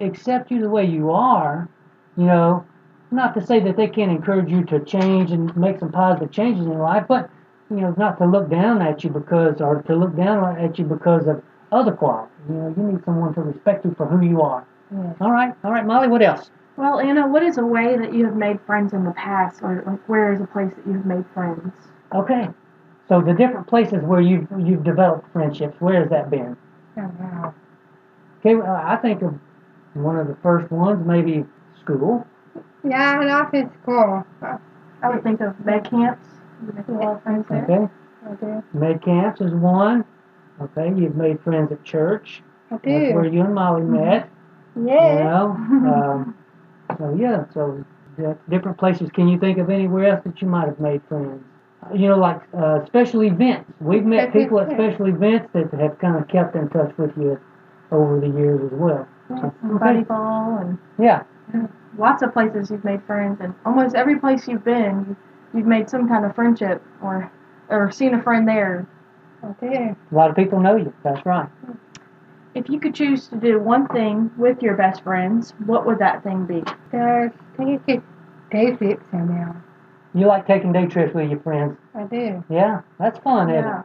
accept 0.00 0.50
you 0.50 0.60
the 0.60 0.68
way 0.68 0.84
you 0.84 1.10
are. 1.10 1.68
You 2.16 2.24
know, 2.24 2.66
not 3.10 3.34
to 3.34 3.44
say 3.44 3.60
that 3.60 3.76
they 3.76 3.88
can't 3.88 4.10
encourage 4.10 4.50
you 4.50 4.64
to 4.64 4.80
change 4.84 5.30
and 5.30 5.56
make 5.56 5.78
some 5.78 5.92
positive 5.92 6.30
changes 6.32 6.64
in 6.64 6.72
your 6.72 6.82
life, 6.82 7.04
but 7.08 7.30
you 7.70 7.76
know, 7.76 7.94
not 7.96 8.18
to 8.18 8.26
look 8.26 8.48
down 8.48 8.80
at 8.82 9.02
you 9.02 9.10
because, 9.10 9.60
or 9.60 9.82
to 9.82 9.96
look 9.96 10.16
down 10.16 10.58
at 10.58 10.78
you 10.78 10.84
because 10.84 11.26
of 11.26 11.42
other 11.72 11.92
qualities. 11.92 12.32
You 12.48 12.54
know, 12.54 12.74
you 12.76 12.82
need 12.92 13.04
someone 13.04 13.34
to 13.34 13.42
respect 13.42 13.84
you 13.84 13.94
for 13.96 14.06
who 14.06 14.24
you 14.24 14.40
are. 14.40 14.66
yes. 14.92 15.16
All 15.20 15.32
right, 15.32 15.52
all 15.64 15.72
right, 15.72 15.84
Molly. 15.84 16.08
What 16.08 16.22
else? 16.22 16.50
Well, 16.76 17.00
Anna, 17.00 17.26
what 17.26 17.42
is 17.42 17.58
a 17.58 17.64
way 17.64 17.96
that 17.96 18.12
you 18.12 18.24
have 18.26 18.36
made 18.36 18.60
friends 18.66 18.92
in 18.92 19.04
the 19.04 19.12
past, 19.12 19.62
or 19.62 19.82
like 19.86 20.08
where 20.08 20.32
is 20.32 20.40
a 20.40 20.46
place 20.46 20.70
that 20.76 20.86
you 20.86 20.92
have 20.92 21.06
made 21.06 21.24
friends? 21.32 21.72
Okay, 22.14 22.48
so 23.08 23.20
the 23.20 23.32
different 23.32 23.66
places 23.66 24.02
where 24.02 24.20
you've 24.20 24.46
you've 24.58 24.84
developed 24.84 25.32
friendships. 25.32 25.80
Where 25.80 26.00
has 26.00 26.10
that 26.10 26.30
been? 26.30 26.56
Oh 26.98 27.10
wow. 27.18 27.54
Okay, 28.40 28.54
well, 28.54 28.76
I 28.76 28.96
think 28.96 29.22
of 29.22 29.34
one 29.94 30.16
of 30.16 30.28
the 30.28 30.36
first 30.42 30.70
ones, 30.70 31.04
maybe 31.04 31.44
school. 31.80 32.26
Yeah, 32.88 33.20
not 33.24 33.52
in 33.54 33.70
school. 33.82 34.24
I 35.02 35.08
would 35.10 35.22
think 35.22 35.40
of 35.40 35.58
med 35.64 35.88
camps. 35.90 36.26
You 36.66 36.72
make 36.72 36.88
a 36.88 36.92
lot 36.92 37.16
of 37.16 37.22
friends 37.22 37.46
there. 37.48 37.64
Okay. 37.64 37.92
I 38.28 38.34
do. 38.34 38.62
Med 38.72 39.02
camps 39.02 39.40
is 39.40 39.52
one. 39.52 40.04
Okay, 40.60 40.88
you've 40.96 41.16
made 41.16 41.40
friends 41.42 41.70
at 41.72 41.84
church. 41.84 42.42
I 42.70 42.74
That's 42.76 43.14
where 43.14 43.26
you 43.26 43.42
and 43.42 43.54
Molly 43.54 43.82
met. 43.82 44.28
Yeah. 44.76 45.18
You 45.18 45.24
know. 45.24 45.56
Um, 45.86 46.36
so 46.98 47.14
yeah, 47.18 47.44
so 47.52 47.84
yeah, 48.18 48.34
different 48.48 48.78
places. 48.78 49.10
Can 49.10 49.28
you 49.28 49.38
think 49.38 49.58
of 49.58 49.68
anywhere 49.70 50.06
else 50.14 50.24
that 50.24 50.40
you 50.40 50.48
might 50.48 50.66
have 50.66 50.80
made 50.80 51.02
friends? 51.08 51.44
Uh, 51.84 51.94
You 51.94 52.08
know, 52.08 52.18
like 52.18 52.40
uh, 52.56 52.84
special 52.86 53.22
events. 53.22 53.70
We've 53.80 54.04
met 54.04 54.30
Special 54.30 54.40
people 54.42 54.60
at 54.60 54.70
special 54.70 55.06
events 55.06 55.50
that 55.52 55.72
have 55.74 55.98
kind 55.98 56.16
of 56.16 56.28
kept 56.28 56.54
in 56.56 56.68
touch 56.70 56.96
with 56.96 57.12
you 57.16 57.38
over 57.90 58.20
the 58.20 58.28
years 58.28 58.60
as 58.72 58.78
well. 58.78 59.06
So, 59.28 59.52
And 59.62 59.72
okay. 59.72 59.84
volleyball 59.84 60.60
and 60.62 60.78
Yeah. 60.98 61.24
Lots 61.98 62.22
of 62.22 62.32
places 62.32 62.70
you've 62.70 62.84
made 62.84 63.02
friends, 63.04 63.40
and 63.40 63.54
almost 63.64 63.94
every 63.94 64.18
place 64.18 64.46
you've 64.48 64.64
been, 64.64 65.04
you- 65.08 65.16
you've 65.58 65.66
made 65.66 65.88
some 65.88 66.08
kind 66.08 66.24
of 66.24 66.34
friendship 66.34 66.82
or 67.02 67.30
or 67.68 67.90
seen 67.90 68.14
a 68.14 68.22
friend 68.22 68.46
there. 68.46 68.86
I 69.42 69.48
do. 69.60 69.96
A 70.12 70.14
lot 70.14 70.30
of 70.30 70.36
people 70.36 70.60
know 70.60 70.76
you. 70.76 70.92
That's 71.02 71.24
right. 71.26 71.48
If 72.54 72.70
you 72.70 72.78
could 72.78 72.94
choose 72.94 73.26
to 73.28 73.36
do 73.36 73.58
one 73.58 73.88
thing 73.88 74.30
with 74.38 74.62
your 74.62 74.74
best 74.76 75.02
friends, 75.02 75.52
what 75.66 75.84
would 75.84 75.98
that 75.98 76.22
thing 76.22 76.46
be? 76.46 76.62
There's 76.92 77.32
take 77.56 77.84
day 78.50 78.76
trips 78.76 79.04
in 79.12 79.26
there. 79.28 79.54
You 80.14 80.26
like 80.26 80.46
taking 80.46 80.72
day 80.72 80.86
trips 80.86 81.12
with 81.12 81.28
your 81.28 81.40
friends. 81.40 81.76
I 81.94 82.04
do. 82.04 82.42
Yeah, 82.48 82.80
that's 82.98 83.18
fun, 83.18 83.50
isn't 83.50 83.64
Yeah. 83.64 83.82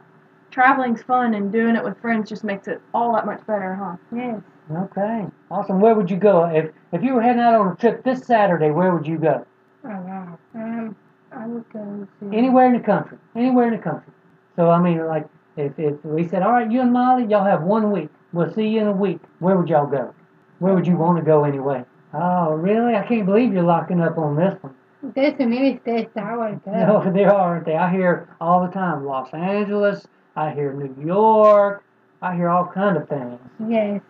Traveling's 0.50 1.02
fun, 1.02 1.34
and 1.34 1.50
doing 1.50 1.76
it 1.76 1.82
with 1.84 1.98
friends 1.98 2.28
just 2.28 2.44
makes 2.44 2.68
it 2.68 2.80
all 2.94 3.14
that 3.14 3.26
much 3.26 3.44
better, 3.46 3.74
huh? 3.74 3.96
Yes. 4.14 4.40
Okay. 4.70 5.26
Awesome. 5.50 5.80
Where 5.80 5.94
would 5.94 6.10
you 6.10 6.16
go 6.16 6.44
if 6.44 6.70
if 6.92 7.02
you 7.02 7.14
were 7.14 7.22
heading 7.22 7.40
out 7.42 7.54
on 7.54 7.72
a 7.72 7.76
trip 7.76 8.04
this 8.04 8.24
Saturday? 8.24 8.70
Where 8.70 8.94
would 8.94 9.06
you 9.06 9.18
go? 9.18 9.44
Oh 9.84 9.88
wow. 9.88 10.38
Um, 10.54 10.96
I 11.32 11.46
would 11.46 11.64
go 11.72 12.06
to 12.20 12.36
Anywhere 12.36 12.66
in 12.66 12.74
the 12.74 12.84
country. 12.84 13.18
Anywhere 13.34 13.66
in 13.68 13.76
the 13.76 13.82
country. 13.82 14.12
So 14.56 14.70
I 14.70 14.80
mean, 14.80 15.04
like 15.06 15.26
if 15.56 15.72
if 15.78 16.02
we 16.04 16.28
said, 16.28 16.42
all 16.42 16.52
right, 16.52 16.70
you 16.70 16.80
and 16.80 16.92
Molly, 16.92 17.24
y'all 17.26 17.44
have 17.44 17.62
one 17.62 17.90
week. 17.90 18.08
We'll 18.32 18.52
see 18.52 18.68
you 18.68 18.80
in 18.80 18.86
a 18.86 18.92
week. 18.92 19.18
Where 19.40 19.56
would 19.56 19.68
y'all 19.68 19.86
go? 19.86 20.14
Where 20.58 20.74
would 20.74 20.86
you 20.86 20.96
want 20.96 21.18
to 21.18 21.24
go 21.24 21.44
anyway? 21.44 21.84
Oh, 22.14 22.52
really? 22.52 22.94
I 22.94 23.06
can't 23.06 23.26
believe 23.26 23.52
you're 23.52 23.62
locking 23.62 24.00
up 24.00 24.16
on 24.18 24.36
this 24.36 24.54
one. 24.62 24.74
There's 25.14 25.36
so 25.36 25.46
many 25.46 25.80
states 25.80 26.12
I 26.16 26.36
want 26.36 26.64
to 26.64 26.70
go. 26.70 26.76
No, 26.76 27.12
there 27.14 27.32
aren't 27.32 27.66
they? 27.66 27.74
I 27.74 27.90
hear 27.90 28.28
all 28.40 28.64
the 28.64 28.72
time 28.72 29.04
Los 29.04 29.32
Angeles. 29.34 30.06
I 30.36 30.52
hear 30.52 30.72
New 30.72 30.94
York. 31.04 31.84
I 32.22 32.36
hear 32.36 32.48
all 32.48 32.66
kind 32.66 32.96
of 32.96 33.08
things. 33.08 33.40
Yes. 33.68 34.00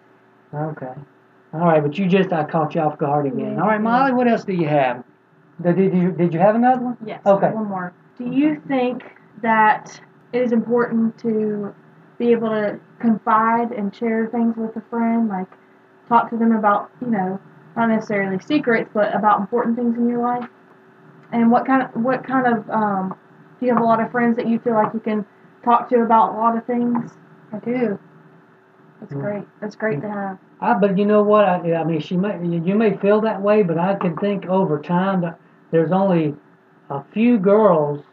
Okay. 0.55 0.93
All 1.55 1.61
right, 1.61 1.83
but 1.83 1.99
you 1.99 2.07
just 2.07 2.33
I 2.33 2.45
caught 2.45 2.75
you 2.75 2.81
off 2.81 2.99
guard 2.99 3.27
again. 3.27 3.59
All 3.59 3.69
right, 3.69 3.81
Molly, 3.81 4.13
what 4.13 4.27
else 4.27 4.45
do 4.45 4.55
you 4.55 4.69
have? 4.69 5.05
Did, 5.63 5.77
did 5.77 5.95
you 5.95 6.13
did 6.13 6.33
you 6.33 6.41
have 6.41 6.55
another 6.55 6.83
one? 6.83 6.97
Yes. 7.07 7.21
Okay. 7.27 7.51
One 7.51 7.69
more. 7.69 7.93
Do 8.19 8.25
you 8.25 8.61
think 8.69 9.03
that 9.43 10.01
it 10.33 10.43
is 10.43 10.53
important 10.53 11.19
to 11.19 11.75
be 12.19 12.33
able 12.33 12.49
to 12.49 12.79
confide 13.01 13.73
and 13.73 13.95
share 13.95 14.29
things 14.29 14.57
with 14.57 14.77
a 14.77 14.83
friend, 14.89 15.29
like 15.29 15.49
talk 16.09 16.31
to 16.31 16.37
them 16.37 16.53
about, 16.53 16.91
you 17.01 17.09
know, 17.09 17.41
not 17.77 17.89
necessarily 17.89 18.39
secrets, 18.43 18.91
but 18.95 19.15
about 19.15 19.41
important 19.41 19.77
things 19.77 19.97
in 19.97 20.09
your 20.09 20.23
life? 20.23 20.49
And 21.33 21.51
what 21.51 21.67
kind 21.67 21.83
of 21.83 22.03
what 22.03 22.27
kind 22.27 22.47
of 22.47 22.69
um, 22.71 23.19
do 23.61 23.67
you 23.67 23.73
have 23.73 23.83
a 23.83 23.85
lot 23.85 24.01
of 24.01 24.11
friends 24.11 24.37
that 24.37 24.47
you 24.47 24.59
feel 24.59 24.75
like 24.75 24.93
you 24.95 25.01
can 25.01 25.27
talk 25.65 25.89
to 25.91 26.01
about 26.03 26.35
a 26.35 26.37
lot 26.39 26.57
of 26.57 26.65
things? 26.67 27.13
I 27.53 27.59
do. 27.59 27.99
That's 29.03 29.15
great. 29.15 29.45
That's 29.61 29.75
great 29.75 30.01
to 30.03 30.09
have. 30.09 30.39
I, 30.61 30.75
but 30.75 30.97
you 30.97 31.05
know 31.05 31.25
what? 31.25 31.45
I, 31.45 31.75
I 31.75 31.83
mean, 31.83 32.01
she 32.01 32.17
may 32.17 32.39
you 32.41 32.75
may 32.77 32.97
feel 32.99 33.21
that 33.23 33.43
way, 33.43 33.65
but 33.65 33.77
I 33.77 33.97
can 33.97 34.17
think 34.17 34.47
over 34.47 34.81
time 34.81 35.23
that 35.23 35.41
there's 35.73 35.91
only 35.91 36.37
a 36.89 37.03
few 37.13 37.39
girls 37.39 38.05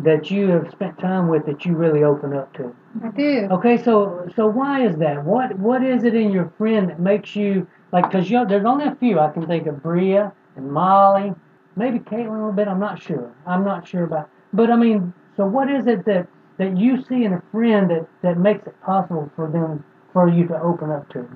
that 0.00 0.30
you 0.30 0.48
have 0.48 0.70
spent 0.70 0.98
time 0.98 1.28
with 1.28 1.46
that 1.46 1.64
you 1.64 1.74
really 1.74 2.04
open 2.04 2.34
up 2.34 2.52
to. 2.54 2.74
I 3.02 3.08
do. 3.08 3.48
Okay, 3.52 3.82
so 3.82 4.28
so 4.36 4.46
why 4.46 4.86
is 4.86 4.96
that? 4.98 5.24
What 5.24 5.58
what 5.58 5.82
is 5.82 6.04
it 6.04 6.14
in 6.14 6.30
your 6.30 6.52
friend 6.58 6.90
that 6.90 7.00
makes 7.00 7.34
you 7.34 7.66
like? 7.92 8.10
Because 8.10 8.28
you 8.28 8.36
know, 8.36 8.44
there's 8.46 8.66
only 8.66 8.84
a 8.84 8.94
few 8.96 9.18
I 9.18 9.30
can 9.30 9.46
think 9.46 9.66
of: 9.66 9.82
Bria 9.82 10.30
and 10.56 10.70
Molly, 10.70 11.32
maybe 11.74 12.00
Caitlin 12.00 12.28
a 12.28 12.32
little 12.32 12.52
bit. 12.52 12.68
I'm 12.68 12.80
not 12.80 13.00
sure. 13.00 13.32
I'm 13.46 13.64
not 13.64 13.88
sure 13.88 14.04
about. 14.04 14.28
But 14.52 14.70
I 14.70 14.76
mean, 14.76 15.14
so 15.38 15.46
what 15.46 15.70
is 15.70 15.86
it 15.86 16.04
that 16.04 16.28
that 16.58 16.76
you 16.76 17.02
see 17.02 17.24
in 17.24 17.32
a 17.32 17.42
friend 17.50 17.90
that 17.90 18.06
that 18.20 18.36
makes 18.36 18.66
it 18.66 18.78
possible 18.82 19.30
for 19.34 19.50
them 19.50 19.82
for 20.14 20.28
you 20.28 20.46
to 20.48 20.58
open 20.62 20.90
up 20.90 21.10
to 21.10 21.28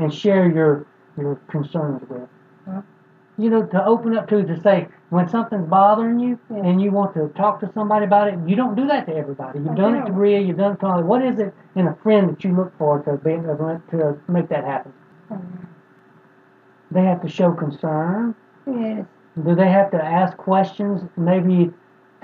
and 0.00 0.12
share 0.12 0.50
your 0.50 0.84
your 1.16 1.36
concerns 1.48 2.02
with? 2.08 2.28
You 3.38 3.48
know, 3.48 3.64
to 3.66 3.84
open 3.86 4.16
up 4.16 4.28
to 4.28 4.42
to 4.44 4.60
say 4.60 4.88
when 5.10 5.26
something's 5.28 5.66
bothering 5.68 6.18
you 6.18 6.38
Yeah. 6.50 6.64
and 6.64 6.82
you 6.82 6.90
want 6.90 7.14
to 7.14 7.28
talk 7.28 7.60
to 7.60 7.70
somebody 7.72 8.04
about 8.04 8.28
it. 8.28 8.38
You 8.46 8.56
don't 8.56 8.74
do 8.74 8.86
that 8.88 9.06
to 9.06 9.14
everybody. 9.16 9.58
You've 9.58 9.70
I 9.70 9.74
done 9.74 9.94
it 9.94 10.00
to 10.06 10.12
don't. 10.12 10.46
You've 10.46 10.58
done 10.58 10.72
it 10.72 10.80
to 10.80 10.86
Molly. 10.86 11.04
What 11.04 11.22
is 11.24 11.38
it 11.38 11.54
in 11.74 11.86
a 11.86 11.94
friend 12.02 12.28
that 12.30 12.44
you 12.44 12.54
look 12.54 12.76
for 12.78 12.98
to 13.04 13.16
be 13.16 13.32
to 13.90 14.18
make 14.28 14.48
that 14.50 14.64
happen? 14.64 14.92
Um, 15.30 15.68
They 16.90 17.02
have 17.04 17.22
to 17.22 17.28
show 17.28 17.52
concern. 17.52 18.34
yes. 18.66 19.06
Do 19.46 19.54
they 19.54 19.70
have 19.70 19.90
to 19.92 20.04
ask 20.04 20.36
questions, 20.36 21.02
maybe 21.16 21.72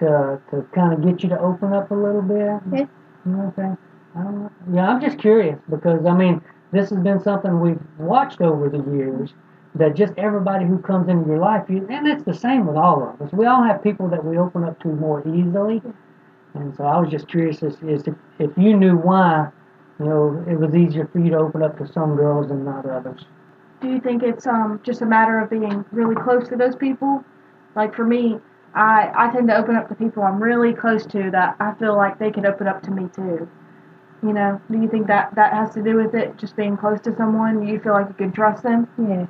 to 0.00 0.38
to 0.50 0.62
kind 0.74 0.92
of 0.92 1.02
get 1.02 1.22
you 1.22 1.30
to 1.30 1.38
open 1.40 1.72
up 1.72 1.90
a 1.90 1.94
little 1.94 2.22
bit? 2.22 2.60
Yes. 2.72 2.88
Okay. 3.26 3.62
I 3.62 3.66
don't 3.66 3.87
know. 4.14 4.50
Yeah, 4.72 4.88
I'm 4.88 5.00
just 5.00 5.18
curious 5.18 5.58
because 5.68 6.04
I 6.06 6.14
mean, 6.14 6.42
this 6.72 6.90
has 6.90 6.98
been 6.98 7.20
something 7.20 7.60
we've 7.60 7.80
watched 7.98 8.40
over 8.40 8.68
the 8.68 8.82
years. 8.96 9.32
That 9.74 9.94
just 9.94 10.14
everybody 10.16 10.64
who 10.64 10.78
comes 10.78 11.08
into 11.08 11.28
your 11.28 11.38
life, 11.38 11.68
you, 11.68 11.86
and 11.88 12.08
it's 12.08 12.24
the 12.24 12.34
same 12.34 12.66
with 12.66 12.76
all 12.76 13.02
of 13.02 13.20
us. 13.20 13.32
We 13.32 13.46
all 13.46 13.62
have 13.62 13.82
people 13.82 14.08
that 14.08 14.24
we 14.24 14.38
open 14.38 14.64
up 14.64 14.80
to 14.80 14.88
more 14.88 15.20
easily, 15.28 15.82
and 16.54 16.74
so 16.74 16.84
I 16.84 16.98
was 16.98 17.10
just 17.10 17.28
curious 17.28 17.62
as, 17.62 17.76
as 17.88 18.08
if, 18.08 18.14
if 18.38 18.50
you 18.56 18.76
knew 18.76 18.96
why, 18.96 19.48
you 20.00 20.06
know, 20.06 20.44
it 20.48 20.58
was 20.58 20.74
easier 20.74 21.06
for 21.12 21.20
you 21.20 21.30
to 21.30 21.38
open 21.38 21.62
up 21.62 21.78
to 21.78 21.86
some 21.92 22.16
girls 22.16 22.50
and 22.50 22.64
not 22.64 22.86
others. 22.86 23.24
Do 23.80 23.88
you 23.88 24.00
think 24.00 24.22
it's 24.22 24.46
um 24.46 24.80
just 24.82 25.02
a 25.02 25.06
matter 25.06 25.38
of 25.38 25.50
being 25.50 25.84
really 25.92 26.16
close 26.16 26.48
to 26.48 26.56
those 26.56 26.74
people? 26.74 27.22
Like 27.76 27.94
for 27.94 28.04
me, 28.04 28.40
I 28.74 29.12
I 29.14 29.30
tend 29.30 29.48
to 29.48 29.56
open 29.56 29.76
up 29.76 29.88
to 29.90 29.94
people 29.94 30.22
I'm 30.22 30.42
really 30.42 30.74
close 30.74 31.06
to 31.06 31.30
that 31.30 31.56
I 31.60 31.74
feel 31.74 31.96
like 31.96 32.18
they 32.18 32.30
could 32.30 32.46
open 32.46 32.66
up 32.66 32.82
to 32.84 32.90
me 32.90 33.08
too. 33.14 33.48
You 34.22 34.32
know, 34.32 34.60
do 34.70 34.80
you 34.80 34.88
think 34.88 35.06
that 35.06 35.34
that 35.36 35.52
has 35.52 35.72
to 35.74 35.82
do 35.82 35.96
with 35.96 36.14
it? 36.14 36.36
Just 36.36 36.56
being 36.56 36.76
close 36.76 37.00
to 37.02 37.14
someone, 37.16 37.66
you 37.66 37.78
feel 37.78 37.92
like 37.92 38.08
you 38.08 38.14
can 38.14 38.32
trust 38.32 38.62
them 38.64 38.88
Yes. 38.98 39.28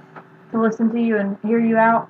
to 0.52 0.60
listen 0.60 0.90
to 0.90 1.00
you 1.00 1.18
and 1.18 1.36
hear 1.42 1.58
you 1.58 1.76
out. 1.76 2.08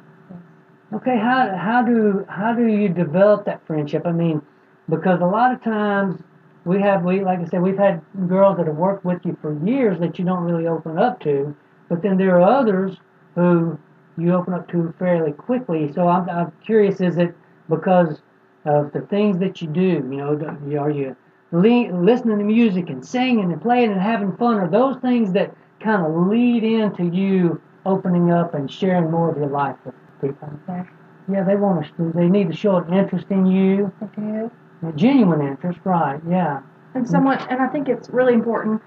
Okay, 0.92 1.18
how 1.18 1.54
how 1.56 1.82
do 1.82 2.24
how 2.28 2.54
do 2.54 2.66
you 2.66 2.88
develop 2.88 3.44
that 3.46 3.66
friendship? 3.66 4.06
I 4.06 4.12
mean, 4.12 4.40
because 4.88 5.20
a 5.20 5.26
lot 5.26 5.52
of 5.52 5.62
times 5.62 6.22
we 6.64 6.80
have 6.80 7.04
we 7.04 7.20
like 7.24 7.40
I 7.40 7.44
said 7.46 7.62
we've 7.62 7.76
had 7.78 8.00
girls 8.28 8.56
that 8.58 8.66
have 8.66 8.76
worked 8.76 9.04
with 9.04 9.24
you 9.24 9.36
for 9.42 9.58
years 9.66 9.98
that 9.98 10.18
you 10.18 10.24
don't 10.24 10.44
really 10.44 10.68
open 10.68 10.98
up 10.98 11.20
to, 11.20 11.54
but 11.88 12.00
then 12.02 12.16
there 12.16 12.40
are 12.40 12.42
others 12.42 12.96
who 13.34 13.78
you 14.16 14.32
open 14.34 14.54
up 14.54 14.68
to 14.68 14.94
fairly 14.98 15.32
quickly. 15.32 15.92
So 15.92 16.08
I'm 16.08 16.28
I'm 16.30 16.52
curious, 16.64 17.00
is 17.00 17.16
it 17.18 17.34
because 17.68 18.22
of 18.64 18.92
the 18.92 19.00
things 19.02 19.38
that 19.38 19.60
you 19.60 19.68
do? 19.68 20.06
You 20.10 20.16
know, 20.16 20.80
are 20.80 20.90
you 20.90 21.16
le- 21.52 21.92
listening 21.92 22.38
to 22.38 22.44
music 22.44 22.90
and 22.90 23.04
singing 23.04 23.52
and 23.52 23.60
playing 23.60 23.92
and 23.92 24.00
having 24.00 24.36
fun? 24.36 24.56
Are 24.56 24.68
those 24.68 24.96
things 24.98 25.32
that 25.32 25.54
kind 25.80 26.04
of 26.04 26.28
lead 26.28 26.64
into 26.64 27.04
you 27.04 27.60
opening 27.86 28.30
up 28.30 28.54
and 28.54 28.70
sharing 28.70 29.10
more 29.10 29.30
of 29.30 29.36
your 29.36 29.48
life 29.48 29.76
with 29.84 29.94
people? 30.20 30.50
Yeah. 30.68 30.84
Yeah, 31.30 31.44
they 31.44 31.56
want 31.56 31.84
to. 31.84 32.12
They 32.14 32.26
need 32.26 32.48
to 32.48 32.56
show 32.56 32.76
an 32.76 32.92
interest 32.92 33.26
in 33.28 33.44
you, 33.44 33.92
do. 34.16 34.50
a 34.86 34.92
genuine 34.92 35.46
interest, 35.46 35.78
right? 35.84 36.20
Yeah. 36.28 36.62
And 36.94 37.06
someone, 37.06 37.38
and 37.50 37.60
I 37.60 37.68
think 37.68 37.88
it's 37.88 38.08
really 38.08 38.32
important 38.32 38.80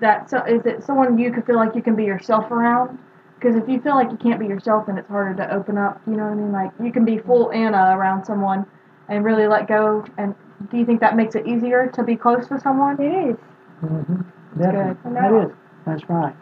that 0.00 0.28
so 0.28 0.44
is 0.44 0.66
it 0.66 0.84
someone 0.84 1.18
you 1.18 1.32
could 1.32 1.46
feel 1.46 1.56
like 1.56 1.74
you 1.74 1.82
can 1.82 1.96
be 1.96 2.04
yourself 2.04 2.50
around. 2.50 2.98
Because 3.38 3.56
if 3.56 3.68
you 3.68 3.80
feel 3.80 3.94
like 3.94 4.10
you 4.10 4.16
can't 4.16 4.40
be 4.40 4.46
yourself, 4.46 4.86
then 4.86 4.96
it's 4.96 5.08
harder 5.08 5.34
to 5.34 5.54
open 5.54 5.76
up. 5.76 6.00
You 6.06 6.14
know 6.14 6.24
what 6.24 6.32
I 6.32 6.34
mean? 6.34 6.52
Like 6.52 6.70
you 6.82 6.92
can 6.92 7.04
be 7.04 7.18
full 7.18 7.52
Anna 7.52 7.96
around 7.96 8.24
someone 8.24 8.66
and 9.08 9.24
really 9.24 9.46
let 9.46 9.68
go. 9.68 10.04
And 10.18 10.34
do 10.70 10.78
you 10.78 10.86
think 10.86 11.00
that 11.00 11.16
makes 11.16 11.34
it 11.34 11.46
easier 11.46 11.88
to 11.94 12.02
be 12.02 12.16
close 12.16 12.48
to 12.48 12.60
someone? 12.60 13.00
It 13.00 13.30
is. 13.30 13.36
Mm-hmm. 13.82 14.22
That's 14.56 14.98
good. 15.02 15.14
That 15.14 15.46
is. 15.46 15.52
That's 15.86 16.08
right. 16.08 16.34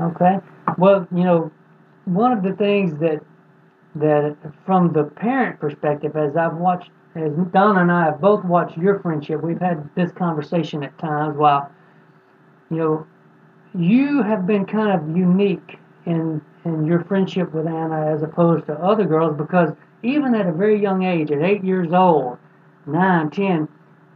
Okay. 0.00 0.38
Well, 0.78 1.06
you 1.14 1.24
know, 1.24 1.50
one 2.04 2.32
of 2.32 2.42
the 2.42 2.52
things 2.54 2.98
that 3.00 3.22
that 3.94 4.36
from 4.64 4.92
the 4.92 5.04
parent 5.04 5.60
perspective, 5.60 6.16
as 6.16 6.36
I've 6.36 6.56
watched, 6.56 6.90
as 7.14 7.32
Donna 7.52 7.80
and 7.80 7.92
I 7.92 8.06
have 8.06 8.20
both 8.20 8.44
watched 8.44 8.76
your 8.76 9.00
friendship, 9.00 9.42
we've 9.42 9.60
had 9.60 9.88
this 9.94 10.10
conversation 10.12 10.82
at 10.82 10.96
times. 10.98 11.36
While 11.36 11.70
you 12.70 12.78
know, 12.78 13.06
you 13.74 14.22
have 14.22 14.46
been 14.46 14.66
kind 14.66 14.90
of 14.90 15.16
unique 15.16 15.78
in 16.06 16.40
in 16.64 16.84
your 16.84 17.04
friendship 17.04 17.52
with 17.52 17.66
Anna 17.66 18.12
as 18.12 18.22
opposed 18.22 18.66
to 18.66 18.74
other 18.74 19.04
girls 19.04 19.36
because 19.36 19.70
even 20.02 20.34
at 20.34 20.46
a 20.46 20.52
very 20.52 20.80
young 20.80 21.04
age, 21.04 21.30
at 21.30 21.42
eight 21.42 21.62
years 21.62 21.92
old, 21.92 22.38
nine, 22.86 23.30
ten, 23.30 23.68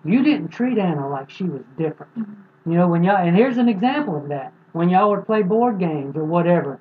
you 0.05 0.23
didn't 0.23 0.49
treat 0.49 0.79
Anna 0.79 1.09
like 1.09 1.31
she 1.31 1.45
was 1.45 1.63
different. 1.79 2.17
Mm-hmm. 2.19 2.71
You 2.71 2.79
know, 2.79 2.89
when 2.89 3.05
y'all, 3.05 3.25
and 3.25 3.37
here's 3.37 3.59
an 3.59 3.69
example 3.69 4.17
of 4.17 4.29
that. 4.29 4.53
When 4.73 4.89
y'all 4.89 5.11
would 5.11 5.25
play 5.25 5.43
board 5.43 5.79
games 5.79 6.17
or 6.17 6.25
whatever, 6.25 6.81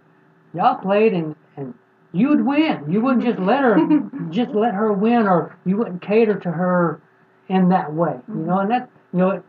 y'all 0.53 0.75
played 0.75 1.13
and, 1.13 1.35
and 1.55 1.73
you 2.11 2.29
would 2.29 2.45
win. 2.45 2.83
You 2.89 3.01
wouldn't 3.01 3.23
just 3.23 3.39
let 3.39 3.61
her, 3.61 3.77
just 4.31 4.51
let 4.51 4.73
her 4.73 4.91
win 4.91 5.27
or 5.27 5.57
you 5.65 5.77
wouldn't 5.77 6.01
cater 6.01 6.37
to 6.39 6.51
her, 6.51 7.01
in 7.49 7.69
that 7.69 7.93
way. 7.93 8.19
You 8.27 8.33
mm-hmm. 8.33 8.47
know, 8.47 8.59
and 8.59 8.71
that 8.71 8.89
you 9.13 9.19
know, 9.19 9.43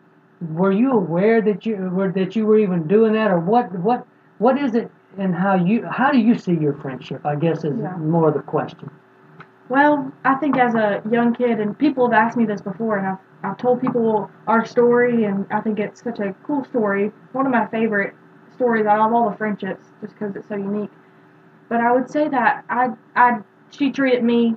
were 0.52 0.72
you 0.72 0.92
aware 0.92 1.40
that 1.42 1.64
you 1.66 1.76
were 1.76 2.12
that 2.12 2.36
you 2.36 2.46
were 2.46 2.58
even 2.58 2.86
doing 2.86 3.12
that, 3.14 3.30
or 3.30 3.40
what 3.40 3.72
what 3.78 4.06
what 4.38 4.58
is 4.58 4.74
it 4.74 4.90
and 5.18 5.34
how 5.34 5.54
you 5.54 5.86
how 5.86 6.10
do 6.10 6.18
you 6.18 6.36
see 6.36 6.54
your 6.54 6.74
friendship? 6.74 7.24
I 7.24 7.36
guess 7.36 7.64
is 7.64 7.78
Yeah. 7.78 7.96
more 7.96 8.30
the 8.30 8.40
question. 8.40 8.90
Well, 9.68 10.12
I 10.24 10.36
think 10.36 10.56
as 10.56 10.74
a 10.74 11.02
young 11.10 11.34
kid, 11.34 11.58
and 11.58 11.76
people 11.76 12.08
have 12.08 12.12
asked 12.12 12.36
me 12.36 12.44
this 12.44 12.60
before, 12.60 12.98
and 12.98 13.06
I've, 13.06 13.18
I've 13.42 13.58
told 13.58 13.80
people 13.80 14.30
our 14.46 14.64
story, 14.64 15.24
and 15.24 15.44
I 15.50 15.60
think 15.60 15.80
it's 15.80 16.02
such 16.02 16.20
a 16.20 16.34
cool 16.44 16.64
story. 16.64 17.10
One 17.32 17.46
of 17.46 17.52
my 17.52 17.66
favorite 17.66 18.14
stories 18.54 18.86
out 18.86 19.00
of 19.00 19.12
all 19.12 19.28
the 19.28 19.36
friendships, 19.36 19.84
just 20.00 20.14
because 20.14 20.36
it's 20.36 20.48
so 20.48 20.54
unique. 20.56 20.90
But 21.68 21.80
I 21.80 21.92
would 21.92 22.08
say 22.08 22.28
that 22.28 22.64
I, 22.68 22.90
I, 23.16 23.40
she 23.70 23.90
treated 23.90 24.22
me 24.22 24.54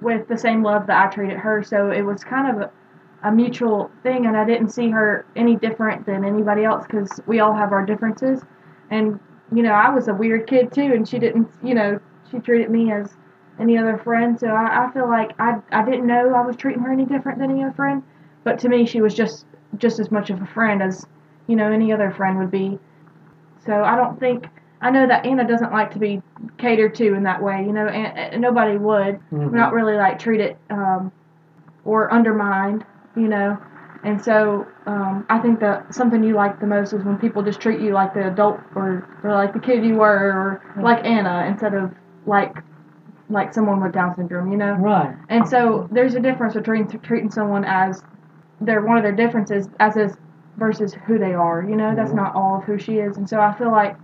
with 0.00 0.26
the 0.26 0.36
same 0.36 0.62
love 0.64 0.88
that 0.88 1.06
I 1.06 1.14
treated 1.14 1.38
her, 1.38 1.62
so 1.62 1.90
it 1.90 2.02
was 2.02 2.24
kind 2.24 2.56
of 2.56 2.62
a, 2.62 3.28
a 3.28 3.30
mutual 3.30 3.90
thing, 4.02 4.26
and 4.26 4.36
I 4.36 4.44
didn't 4.44 4.70
see 4.70 4.90
her 4.90 5.26
any 5.36 5.54
different 5.54 6.06
than 6.06 6.24
anybody 6.24 6.64
else 6.64 6.86
because 6.86 7.20
we 7.26 7.38
all 7.38 7.54
have 7.54 7.70
our 7.70 7.86
differences. 7.86 8.42
And, 8.90 9.20
you 9.54 9.62
know, 9.62 9.72
I 9.72 9.90
was 9.90 10.08
a 10.08 10.14
weird 10.14 10.48
kid 10.48 10.72
too, 10.72 10.92
and 10.92 11.08
she 11.08 11.20
didn't, 11.20 11.48
you 11.62 11.74
know, 11.74 12.00
she 12.30 12.40
treated 12.40 12.70
me 12.70 12.90
as 12.90 13.14
any 13.60 13.76
other 13.78 13.98
friend. 13.98 14.38
So 14.38 14.48
I, 14.48 14.86
I 14.86 14.90
feel 14.92 15.08
like 15.08 15.32
I, 15.38 15.58
I 15.70 15.84
didn't 15.84 16.06
know 16.06 16.34
I 16.34 16.44
was 16.46 16.56
treating 16.56 16.82
her 16.82 16.92
any 16.92 17.04
different 17.04 17.38
than 17.38 17.50
any 17.50 17.62
other 17.62 17.74
friend. 17.74 18.02
But 18.44 18.58
to 18.60 18.68
me, 18.68 18.86
she 18.86 19.00
was 19.00 19.14
just 19.14 19.46
just 19.76 20.00
as 20.00 20.10
much 20.10 20.30
of 20.30 20.42
a 20.42 20.46
friend 20.46 20.82
as 20.82 21.06
you 21.46 21.56
know 21.56 21.70
any 21.70 21.92
other 21.92 22.10
friend 22.10 22.38
would 22.38 22.50
be. 22.50 22.78
So 23.66 23.84
I 23.84 23.96
don't 23.96 24.18
think 24.18 24.48
I 24.80 24.90
know 24.90 25.06
that 25.06 25.26
Anna 25.26 25.46
doesn't 25.46 25.72
like 25.72 25.90
to 25.92 25.98
be 25.98 26.22
catered 26.56 26.94
to 26.96 27.14
in 27.14 27.22
that 27.24 27.42
way. 27.42 27.62
You 27.64 27.72
know, 27.72 27.86
and, 27.86 28.40
nobody 28.40 28.78
would 28.78 29.20
Mhm. 29.30 29.52
not 29.52 29.72
really 29.74 29.94
like 29.94 30.18
treated 30.18 30.56
um, 30.70 31.12
or 31.84 32.10
undermined. 32.12 32.84
You 33.16 33.28
know. 33.28 33.58
And 34.02 34.18
so 34.22 34.66
um, 34.86 35.26
I 35.28 35.38
think 35.40 35.60
that 35.60 35.94
something 35.94 36.24
you 36.24 36.34
like 36.34 36.58
the 36.58 36.66
most 36.66 36.94
is 36.94 37.04
when 37.04 37.18
people 37.18 37.42
just 37.42 37.60
treat 37.60 37.80
you 37.80 37.92
like 37.92 38.14
the 38.14 38.28
adult 38.28 38.58
or, 38.74 39.06
or 39.22 39.32
like 39.32 39.52
the 39.52 39.58
kid 39.58 39.84
you 39.84 39.96
were 39.96 40.08
or 40.08 40.82
like 40.82 41.04
Anna 41.04 41.44
instead 41.46 41.74
of 41.74 41.92
like 42.24 42.56
like 43.30 43.54
someone 43.54 43.82
with 43.82 43.92
Down 43.92 44.14
syndrome, 44.14 44.50
you 44.50 44.58
know. 44.58 44.74
Right. 44.74 45.14
And 45.28 45.48
so 45.48 45.88
there's 45.90 46.14
a 46.14 46.20
difference 46.20 46.54
between 46.54 46.86
t- 46.88 46.98
treating 46.98 47.30
someone 47.30 47.64
as 47.64 48.02
they're 48.60 48.82
one 48.82 48.96
of 48.96 49.02
their 49.02 49.14
differences 49.14 49.68
as 49.78 49.96
is 49.96 50.16
versus 50.58 50.94
who 51.06 51.18
they 51.18 51.32
are. 51.32 51.62
You 51.62 51.76
know, 51.76 51.94
that's 51.94 52.12
Mhm. 52.12 52.16
not 52.16 52.34
all 52.34 52.58
of 52.58 52.64
who 52.64 52.76
she 52.78 52.98
is. 52.98 53.16
And 53.16 53.28
so 53.28 53.40
I 53.40 53.52
feel 53.52 53.70
like 53.70 53.96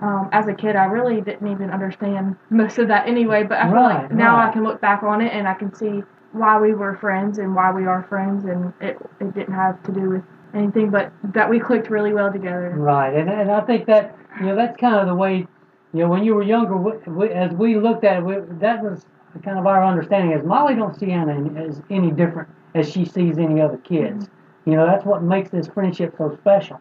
um, 0.00 0.28
as 0.32 0.46
a 0.46 0.54
kid, 0.54 0.76
I 0.76 0.84
really 0.84 1.20
didn't 1.20 1.48
even 1.48 1.70
understand 1.70 2.36
most 2.50 2.78
of 2.78 2.88
that 2.88 3.08
anyway. 3.08 3.42
But 3.42 3.58
I 3.58 3.64
feel 3.64 3.82
like 3.82 4.12
now 4.12 4.36
right. 4.36 4.48
I 4.48 4.52
can 4.52 4.62
look 4.62 4.80
back 4.80 5.02
on 5.02 5.20
it 5.20 5.32
and 5.32 5.48
I 5.48 5.54
can 5.54 5.74
see 5.74 6.04
why 6.32 6.60
we 6.60 6.72
were 6.74 6.94
friends 6.94 7.38
and 7.38 7.54
why 7.54 7.72
we 7.72 7.86
are 7.86 8.02
friends, 8.04 8.44
and 8.44 8.72
it 8.80 8.96
it 9.20 9.34
didn't 9.34 9.54
have 9.54 9.82
to 9.84 9.92
do 9.92 10.08
with 10.10 10.22
anything 10.54 10.90
but 10.90 11.10
that 11.32 11.48
we 11.50 11.58
clicked 11.58 11.90
really 11.90 12.12
well 12.12 12.30
together. 12.32 12.74
Right, 12.76 13.12
and 13.14 13.28
and 13.28 13.50
I 13.50 13.60
think 13.62 13.86
that 13.86 14.14
you 14.38 14.46
know 14.46 14.54
that's 14.56 14.76
kind 14.76 14.94
of 14.96 15.06
the 15.08 15.14
way 15.16 15.48
you 15.92 16.00
know 16.00 16.08
when 16.08 16.24
you 16.24 16.34
were 16.34 16.42
younger, 16.42 16.76
we, 16.76 16.92
we, 17.06 17.28
as 17.30 17.52
we 17.52 17.76
looked 17.76 18.04
at 18.04 18.18
it, 18.18 18.24
we, 18.24 18.36
that 18.60 18.82
was 18.82 19.06
kind 19.42 19.58
of 19.58 19.66
our 19.66 19.84
understanding. 19.84 20.32
As 20.32 20.44
Molly 20.44 20.74
don't 20.74 20.98
see 20.98 21.10
Anna 21.10 21.58
as 21.60 21.82
any 21.90 22.10
different 22.10 22.48
as 22.74 22.90
she 22.90 23.04
sees 23.04 23.38
any 23.38 23.60
other 23.60 23.78
kids. 23.78 24.28
You 24.64 24.74
know 24.74 24.86
that's 24.86 25.04
what 25.04 25.22
makes 25.22 25.50
this 25.50 25.68
friendship 25.68 26.14
so 26.18 26.36
special. 26.40 26.80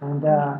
And 0.00 0.24
uh, 0.24 0.56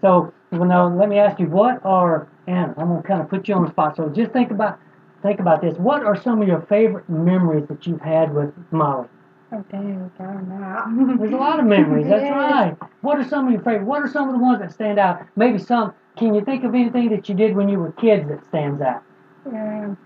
so, 0.00 0.32
well, 0.50 0.64
now 0.64 0.88
let 0.88 1.08
me 1.08 1.18
ask 1.18 1.38
you, 1.38 1.46
what 1.46 1.84
are 1.84 2.28
Anna? 2.46 2.74
I'm 2.76 2.88
gonna 2.88 3.02
kind 3.02 3.20
of 3.20 3.28
put 3.28 3.46
you 3.48 3.54
on 3.54 3.64
the 3.64 3.70
spot. 3.70 3.96
So 3.96 4.08
just 4.08 4.32
think 4.32 4.50
about 4.50 4.78
think 5.22 5.40
about 5.40 5.60
this. 5.60 5.76
What 5.76 6.02
are 6.02 6.20
some 6.20 6.42
of 6.42 6.48
your 6.48 6.62
favorite 6.62 7.08
memories 7.08 7.66
that 7.68 7.86
you've 7.86 8.00
had 8.00 8.34
with 8.34 8.52
Molly? 8.70 9.08
Oh, 9.52 9.64
dang, 9.70 10.10
I 10.18 10.22
don't. 10.22 11.18
There's 11.18 11.32
a 11.32 11.36
lot 11.36 11.60
of 11.60 11.66
memories. 11.66 12.08
That's 12.08 12.30
right. 12.30 12.76
What 13.02 13.18
are 13.18 13.24
some 13.24 13.46
of 13.46 13.52
your 13.52 13.62
favorite? 13.62 13.84
What 13.84 14.02
are 14.02 14.08
some 14.08 14.28
of 14.28 14.34
the 14.34 14.40
ones 14.40 14.58
that 14.58 14.72
stand 14.72 14.98
out? 14.98 15.22
Maybe 15.36 15.58
some. 15.58 15.94
Can 16.16 16.34
you 16.34 16.44
think 16.44 16.64
of 16.64 16.74
anything 16.74 17.10
that 17.10 17.28
you 17.28 17.34
did 17.34 17.54
when 17.54 17.68
you 17.68 17.78
were 17.78 17.92
kids 17.92 18.28
that 18.28 18.44
stands 18.46 18.80
out? 18.80 19.02
Um, 19.46 19.96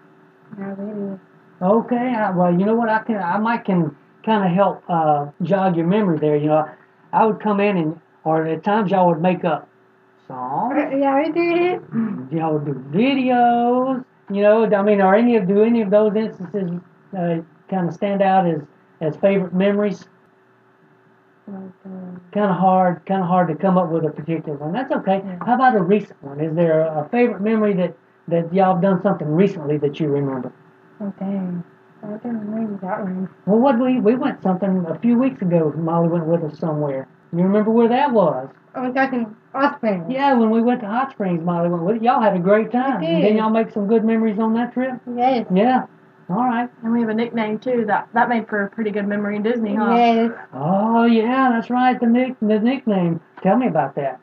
not 0.59 0.79
really. 0.79 1.19
Okay. 1.63 1.97
I, 1.97 2.31
well, 2.33 2.53
you 2.53 2.67
know 2.67 2.75
what? 2.75 2.91
I 2.91 3.03
can. 3.03 3.17
I 3.17 3.39
might 3.39 3.65
can 3.65 3.97
kind 4.25 4.45
of 4.45 4.51
help 4.55 4.83
uh, 4.89 5.31
jog 5.43 5.77
your 5.77 5.87
memory 5.87 6.19
there. 6.19 6.37
You 6.37 6.49
know, 6.49 6.69
I 7.13 7.25
would 7.25 7.41
come 7.41 7.61
in 7.61 7.79
and, 7.79 8.01
or 8.25 8.47
at 8.47 8.63
times 8.63 8.91
y'all 8.91 9.09
would 9.09 9.23
make 9.23 9.45
up 9.45 9.69
songs. 10.29 10.75
Uh, 10.77 10.97
yeah, 10.97 11.17
we 11.19 11.33
did. 11.33 11.83
Y'all 12.31 12.59
would 12.59 12.67
do 12.67 12.75
videos. 12.97 14.05
You 14.31 14.43
know, 14.43 14.65
I 14.65 14.83
mean, 14.83 15.01
are 15.01 15.15
any 15.15 15.37
of 15.37 15.49
do 15.49 15.63
any 15.63 15.81
of 15.81 15.91
those 15.91 16.15
instances 16.15 16.79
uh, 17.17 17.39
kind 17.69 17.89
of 17.89 17.95
stand 17.95 18.23
out 18.23 18.47
as 18.47 18.61
as 19.01 19.17
favorite 19.17 19.55
memories? 19.55 20.07
Okay. 21.49 21.65
kind 22.33 22.51
of 22.51 22.57
hard, 22.57 23.05
kind 23.07 23.23
of 23.23 23.29
hard 23.29 23.49
to 23.49 23.55
come 23.57 23.77
up 23.77 23.91
with 23.91 24.05
a 24.05 24.11
particular 24.11 24.57
one. 24.57 24.73
That's 24.73 24.93
okay. 24.93 25.23
How 25.45 25.55
about 25.55 25.75
a 25.75 25.83
recent 25.83 26.23
one? 26.23 26.41
Is 26.41 26.55
there 26.55 26.81
a 26.83 27.09
favorite 27.11 27.41
memory 27.43 27.75
that 27.75 27.97
that 28.29 28.55
y'all 28.55 28.75
have 28.75 28.83
done 28.83 29.03
something 29.03 29.27
recently 29.27 29.77
that 29.79 29.99
you 29.99 30.09
remember? 30.09 30.53
Oh, 31.01 31.13
dang. 31.19 31.65
I 32.03 32.07
don't 32.07 32.39
remember 32.39 32.79
that 32.87 33.03
one. 33.03 33.29
Well, 33.47 33.59
what 33.59 33.81
we 33.81 33.99
we 33.99 34.15
went 34.15 34.43
something 34.43 34.85
a 34.89 34.99
few 35.01 35.19
weeks 35.19 35.43
ago. 35.43 35.73
Molly 35.77 36.09
went 36.09 36.27
with 36.27 36.45
us 36.45 36.59
somewhere. 36.59 37.09
You 37.33 37.43
remember 37.43 37.71
where 37.73 37.89
that 37.89 38.13
was? 38.13 38.49
Oh, 38.77 38.83
I 38.83 38.87
was 38.87 38.95
talking 38.95 39.35
Springs. 39.77 40.07
Yeah, 40.09 40.35
when 40.35 40.51
we 40.51 40.63
went 40.63 40.81
to 40.83 40.87
Hot 40.87 41.11
Springs, 41.11 41.43
Molly 41.45 41.69
went 41.69 41.83
with. 41.83 42.03
Y'all 42.03 42.23
had 42.23 42.37
a 42.37 42.39
great 42.39 42.71
time. 42.71 43.01
We 43.01 43.07
And 43.07 43.17
did. 43.23 43.31
then 43.31 43.37
y'all 43.39 43.51
make 43.51 43.71
some 43.73 43.89
good 43.89 44.05
memories 44.05 44.39
on 44.39 44.55
that 44.55 44.73
trip. 44.73 44.93
Yes. 45.17 45.47
Yeah. 45.53 45.87
All 46.31 46.37
right. 46.45 46.71
And 46.85 46.93
we 46.93 47.01
have 47.01 47.09
a 47.09 47.15
nickname 47.15 47.59
too 47.59 47.85
that 47.89 48.09
that 48.15 48.29
made 48.29 48.49
for 48.49 48.65
a 48.65 48.71
pretty 48.71 48.91
good 48.93 49.07
memory 49.07 49.35
in 49.37 49.43
Disney, 49.43 49.75
huh? 49.75 49.95
Yes. 49.97 50.31
Oh 50.55 51.05
yeah, 51.05 51.51
that's 51.51 51.71
right. 51.71 51.99
The 51.99 52.07
nick 52.07 52.37
the 52.41 52.61
nickname. 52.61 53.21
Tell 53.43 53.57
me 53.57 53.67
about 53.67 53.97
that. 53.97 54.21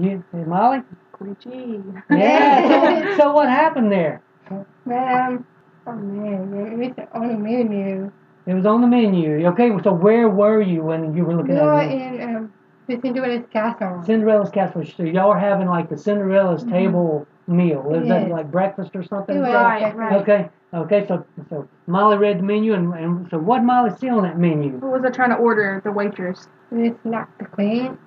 You, 0.00 0.22
Molly? 0.32 0.78
Queechy. 1.12 2.02
Yeah. 2.10 3.10
so, 3.10 3.16
so 3.22 3.32
what 3.32 3.48
happened 3.48 3.90
there? 3.90 4.22
Um, 4.50 4.66
oh 4.86 5.92
man, 5.92 6.54
it 6.54 6.96
was 6.96 7.06
on 7.12 7.28
the 7.28 7.36
menu. 7.36 8.12
It 8.46 8.54
was 8.54 8.66
on 8.66 8.80
the 8.80 8.86
menu. 8.86 9.46
Okay, 9.48 9.70
so 9.82 9.92
where 9.92 10.28
were 10.28 10.60
you 10.62 10.82
when 10.82 11.16
you 11.16 11.24
were 11.24 11.34
looking 11.34 11.54
We 11.54 11.60
at 11.60 11.64
were 11.64 11.82
it? 11.82 11.90
in 11.90 12.36
um, 12.36 12.52
the 12.86 13.00
Cinderella's 13.00 13.46
castle. 13.52 14.02
Cinderella's 14.04 14.50
Castle. 14.50 14.84
So 14.84 15.02
y'all 15.02 15.30
were 15.30 15.38
having 15.38 15.66
like 15.66 15.88
the 15.88 15.96
Cinderella's 15.96 16.62
table 16.64 17.26
meal. 17.46 17.94
Is 17.94 18.08
that 18.08 18.28
like 18.28 18.50
breakfast 18.50 18.90
or 18.94 19.02
something? 19.02 19.36
It 19.36 19.40
was 19.40 19.48
Right, 19.48 19.94
right. 19.96 20.22
Okay. 20.22 20.48
Okay. 20.72 21.06
So 21.06 21.24
so 21.50 21.68
Molly 21.86 22.16
read 22.16 22.38
the 22.38 22.42
menu, 22.42 22.74
and, 22.74 22.92
and 22.94 23.28
so 23.30 23.38
what 23.38 23.62
Molly 23.62 23.90
see 23.98 24.08
on 24.08 24.22
that 24.22 24.38
menu? 24.38 24.72
What 24.78 24.92
was 24.92 25.04
I 25.04 25.10
trying 25.10 25.30
to 25.30 25.36
order? 25.36 25.80
The 25.84 25.92
waitress. 25.92 26.48
It's 26.72 27.04
not 27.04 27.28
the 27.38 27.44
queen. 27.44 27.98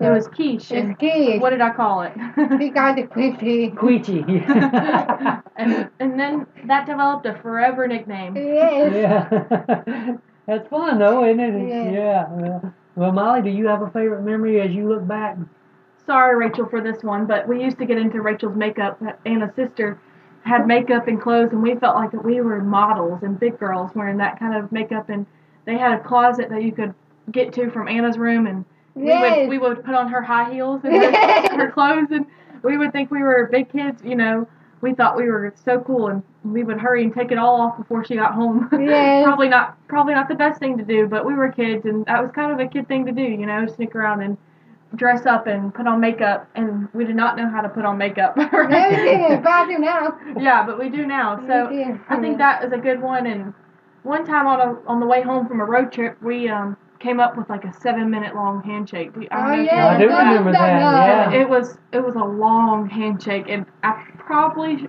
It 0.00 0.08
was 0.08 0.28
quiche. 0.28 0.70
It's 0.70 0.72
and 0.72 0.98
kid. 0.98 1.42
What 1.42 1.50
did 1.50 1.60
I 1.60 1.74
call 1.74 2.02
it? 2.02 2.12
We 2.58 2.70
got 2.70 2.96
the 2.96 3.02
queen. 3.02 3.76
Queechy. 3.76 4.24
and 5.56 5.90
and 6.00 6.18
then 6.18 6.46
that 6.66 6.86
developed 6.86 7.26
a 7.26 7.34
forever 7.42 7.86
nickname. 7.86 8.34
Yes. 8.36 8.92
yeah. 8.94 10.16
That's 10.46 10.66
fun 10.68 10.98
though, 10.98 11.24
isn't 11.24 11.40
it? 11.40 11.68
Yes. 11.68 11.92
Yeah. 11.92 12.26
yeah. 12.42 12.70
Well, 12.96 13.12
Molly, 13.12 13.42
do 13.42 13.50
you 13.50 13.66
have 13.68 13.82
a 13.82 13.90
favorite 13.90 14.22
memory 14.22 14.60
as 14.60 14.72
you 14.72 14.88
look 14.88 15.06
back? 15.06 15.36
Sorry, 16.10 16.34
Rachel, 16.34 16.66
for 16.66 16.80
this 16.80 17.04
one, 17.04 17.24
but 17.26 17.46
we 17.46 17.62
used 17.62 17.78
to 17.78 17.86
get 17.86 17.96
into 17.96 18.20
Rachel's 18.20 18.56
makeup. 18.56 19.00
Anna's 19.24 19.54
sister 19.54 20.00
had 20.42 20.66
makeup 20.66 21.06
and 21.06 21.22
clothes, 21.22 21.50
and 21.52 21.62
we 21.62 21.76
felt 21.76 21.94
like 21.94 22.10
that 22.10 22.24
we 22.24 22.40
were 22.40 22.60
models 22.60 23.22
and 23.22 23.38
big 23.38 23.60
girls 23.60 23.92
wearing 23.94 24.16
that 24.16 24.36
kind 24.36 24.56
of 24.56 24.72
makeup. 24.72 25.08
And 25.08 25.24
they 25.66 25.78
had 25.78 25.92
a 25.92 26.02
closet 26.02 26.48
that 26.50 26.64
you 26.64 26.72
could 26.72 26.94
get 27.30 27.52
to 27.52 27.70
from 27.70 27.86
Anna's 27.86 28.18
room, 28.18 28.48
and 28.48 28.64
we 28.96 29.04
would 29.04 29.48
we 29.48 29.58
would 29.58 29.84
put 29.84 29.94
on 29.94 30.08
her 30.08 30.20
high 30.20 30.52
heels 30.52 30.80
and 30.82 30.96
her, 30.96 31.56
her 31.56 31.70
clothes, 31.70 32.08
and 32.10 32.26
we 32.64 32.76
would 32.76 32.90
think 32.90 33.12
we 33.12 33.22
were 33.22 33.48
big 33.52 33.70
kids. 33.70 34.02
You 34.04 34.16
know, 34.16 34.48
we 34.80 34.94
thought 34.94 35.16
we 35.16 35.28
were 35.28 35.54
so 35.64 35.78
cool, 35.78 36.08
and 36.08 36.24
we 36.42 36.64
would 36.64 36.80
hurry 36.80 37.04
and 37.04 37.14
take 37.14 37.30
it 37.30 37.38
all 37.38 37.60
off 37.60 37.78
before 37.78 38.04
she 38.04 38.16
got 38.16 38.34
home. 38.34 38.68
Yes. 38.80 39.22
probably 39.24 39.48
not 39.48 39.76
probably 39.86 40.14
not 40.14 40.28
the 40.28 40.34
best 40.34 40.58
thing 40.58 40.76
to 40.76 40.84
do, 40.84 41.06
but 41.06 41.24
we 41.24 41.34
were 41.34 41.52
kids, 41.52 41.84
and 41.84 42.04
that 42.06 42.20
was 42.20 42.32
kind 42.32 42.50
of 42.50 42.58
a 42.58 42.68
kid 42.68 42.88
thing 42.88 43.06
to 43.06 43.12
do. 43.12 43.22
You 43.22 43.46
know, 43.46 43.68
sneak 43.68 43.94
around 43.94 44.22
and 44.22 44.36
dress 44.96 45.24
up 45.26 45.46
and 45.46 45.72
put 45.74 45.86
on 45.86 46.00
makeup, 46.00 46.48
and 46.54 46.88
we 46.92 47.04
did 47.04 47.16
not 47.16 47.36
know 47.36 47.48
how 47.48 47.60
to 47.60 47.68
put 47.68 47.84
on 47.84 47.96
makeup. 47.98 48.36
No, 48.36 48.48
we 48.52 48.66
didn't. 48.96 49.42
But 49.42 49.52
I 49.52 49.66
do 49.68 49.78
now. 49.78 50.18
yeah, 50.38 50.64
but 50.66 50.78
we 50.78 50.88
do 50.88 51.06
now. 51.06 51.36
So 51.46 51.68
I 52.08 52.18
think 52.20 52.38
that 52.38 52.64
is 52.64 52.72
a 52.72 52.78
good 52.78 53.00
one. 53.00 53.26
And 53.26 53.54
one 54.02 54.24
time 54.26 54.46
on 54.46 54.60
a 54.60 54.78
on 54.88 55.00
the 55.00 55.06
way 55.06 55.22
home 55.22 55.46
from 55.46 55.60
a 55.60 55.64
road 55.64 55.92
trip, 55.92 56.20
we 56.22 56.48
um 56.48 56.76
came 56.98 57.18
up 57.20 57.36
with 57.36 57.48
like 57.48 57.64
a 57.64 57.72
seven 57.72 58.10
minute 58.10 58.34
long 58.34 58.62
handshake. 58.62 59.14
Do 59.14 59.22
you- 59.22 59.28
I 59.30 59.38
Oh, 59.38 59.46
know 59.46 59.52
if 59.52 59.58
you 59.58 59.64
yeah, 59.76 59.86
I 59.88 59.98
do 59.98 60.08
remember 60.08 60.52
that. 60.52 60.58
that- 60.80 61.32
Yeah. 61.32 61.40
it 61.40 61.48
was 61.48 61.78
it 61.92 62.00
was 62.04 62.14
a 62.16 62.24
long 62.24 62.88
handshake, 62.88 63.46
and 63.48 63.64
I 63.82 64.04
probably 64.18 64.88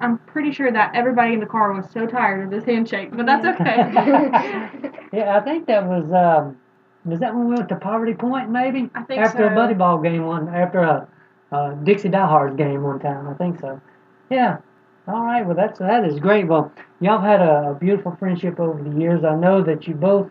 I'm 0.00 0.18
pretty 0.18 0.50
sure 0.52 0.72
that 0.72 0.90
everybody 0.94 1.34
in 1.34 1.40
the 1.40 1.46
car 1.46 1.72
was 1.72 1.88
so 1.90 2.06
tired 2.06 2.44
of 2.44 2.50
this 2.50 2.64
handshake, 2.64 3.10
but 3.16 3.24
that's 3.26 3.44
okay. 3.46 3.76
yeah, 5.12 5.36
I 5.36 5.40
think 5.40 5.66
that 5.66 5.84
was. 5.86 6.10
Um, 6.12 6.56
was 7.04 7.20
that 7.20 7.34
when 7.34 7.48
we 7.48 7.54
went 7.54 7.68
to 7.68 7.76
Poverty 7.76 8.14
Point? 8.14 8.50
Maybe 8.50 8.90
I 8.94 9.02
think 9.02 9.20
after 9.20 9.46
a 9.46 9.54
buddy 9.54 9.74
ball 9.74 9.98
game 9.98 10.24
one, 10.26 10.48
after 10.48 10.80
a, 10.80 11.08
a 11.52 11.76
Dixie 11.84 12.08
Diehards 12.08 12.56
game 12.56 12.82
one 12.82 12.98
time. 12.98 13.28
I 13.28 13.34
think 13.34 13.60
so. 13.60 13.80
Yeah. 14.30 14.58
All 15.06 15.24
right. 15.24 15.44
Well, 15.44 15.56
that's 15.56 15.78
that 15.80 16.04
is 16.04 16.18
great. 16.18 16.46
Well, 16.46 16.72
y'all 17.00 17.20
have 17.20 17.40
had 17.40 17.40
a, 17.46 17.70
a 17.70 17.74
beautiful 17.74 18.16
friendship 18.18 18.58
over 18.58 18.82
the 18.82 18.98
years. 18.98 19.22
I 19.24 19.34
know 19.34 19.62
that 19.62 19.86
you 19.86 19.94
both 19.94 20.30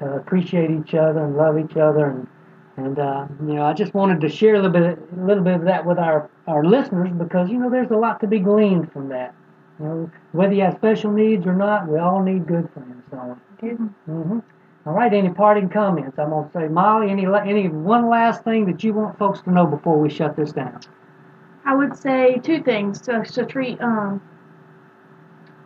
uh, 0.00 0.16
appreciate 0.16 0.70
each 0.70 0.94
other 0.94 1.24
and 1.24 1.36
love 1.36 1.58
each 1.58 1.76
other 1.76 2.10
and 2.10 2.26
and 2.76 2.98
uh, 2.98 3.26
you 3.40 3.54
know 3.54 3.64
I 3.64 3.72
just 3.72 3.94
wanted 3.94 4.20
to 4.20 4.28
share 4.28 4.54
a 4.54 4.62
little 4.62 4.70
bit 4.70 4.98
a 5.18 5.24
little 5.24 5.42
bit 5.42 5.54
of 5.54 5.64
that 5.64 5.84
with 5.84 5.98
our 5.98 6.30
our 6.46 6.64
listeners 6.64 7.10
because 7.16 7.48
you 7.48 7.58
know 7.58 7.70
there's 7.70 7.90
a 7.90 7.96
lot 7.96 8.20
to 8.20 8.26
be 8.26 8.38
gleaned 8.38 8.92
from 8.92 9.08
that. 9.08 9.34
You 9.80 9.84
know 9.86 10.10
whether 10.32 10.52
you 10.52 10.62
have 10.62 10.74
special 10.74 11.10
needs 11.10 11.46
or 11.46 11.54
not, 11.54 11.88
we 11.88 11.98
all 11.98 12.22
need 12.22 12.46
good 12.46 12.68
friends. 12.72 13.02
So. 13.10 13.38
Mm-hmm. 13.62 14.38
All 14.86 14.92
right. 14.92 15.12
Any 15.12 15.30
parting 15.30 15.68
comments? 15.68 16.18
I'm 16.18 16.30
gonna 16.30 16.50
say, 16.52 16.68
Molly. 16.68 17.10
Any 17.10 17.26
any 17.26 17.68
one 17.68 18.08
last 18.08 18.44
thing 18.44 18.66
that 18.66 18.84
you 18.84 18.94
want 18.94 19.18
folks 19.18 19.40
to 19.42 19.50
know 19.50 19.66
before 19.66 19.98
we 19.98 20.08
shut 20.08 20.36
this 20.36 20.52
down? 20.52 20.80
I 21.64 21.74
would 21.74 21.96
say 21.96 22.38
two 22.42 22.62
things 22.62 23.00
to, 23.02 23.24
to 23.24 23.44
treat 23.44 23.80
um, 23.80 24.22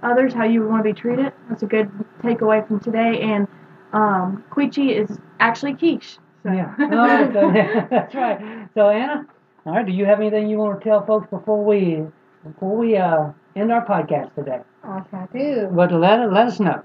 others 0.03 0.33
how 0.33 0.45
you 0.45 0.67
want 0.67 0.83
to 0.83 0.95
be 0.95 0.99
treated. 0.99 1.33
That's 1.49 1.63
a 1.63 1.67
good 1.67 1.91
takeaway 2.23 2.67
from 2.67 2.81
today. 2.81 3.21
And 3.21 3.47
um, 3.93 4.43
Queechy 4.51 4.97
is 4.97 5.19
actually 5.39 5.75
quiche. 5.75 6.17
So. 6.43 6.53
Yeah. 6.53 6.75
All 6.79 6.89
right, 6.89 7.33
so, 7.33 7.53
that's 7.91 8.15
right. 8.15 8.69
So 8.73 8.89
Anna, 8.89 9.27
all 9.67 9.75
right. 9.75 9.85
Do 9.85 9.93
you 9.93 10.07
have 10.07 10.21
anything 10.21 10.49
you 10.49 10.57
want 10.57 10.81
to 10.81 10.89
tell 10.89 11.05
folks 11.05 11.29
before 11.29 11.63
we 11.63 12.03
before 12.45 12.77
we 12.77 12.97
uh, 12.97 13.27
end 13.55 13.71
our 13.71 13.85
podcast 13.85 14.35
today? 14.35 14.61
Yes, 14.83 15.05
I 15.13 15.27
do. 15.37 15.69
But 15.71 15.93
let 15.93 16.33
let 16.33 16.47
us 16.47 16.59
know. 16.59 16.83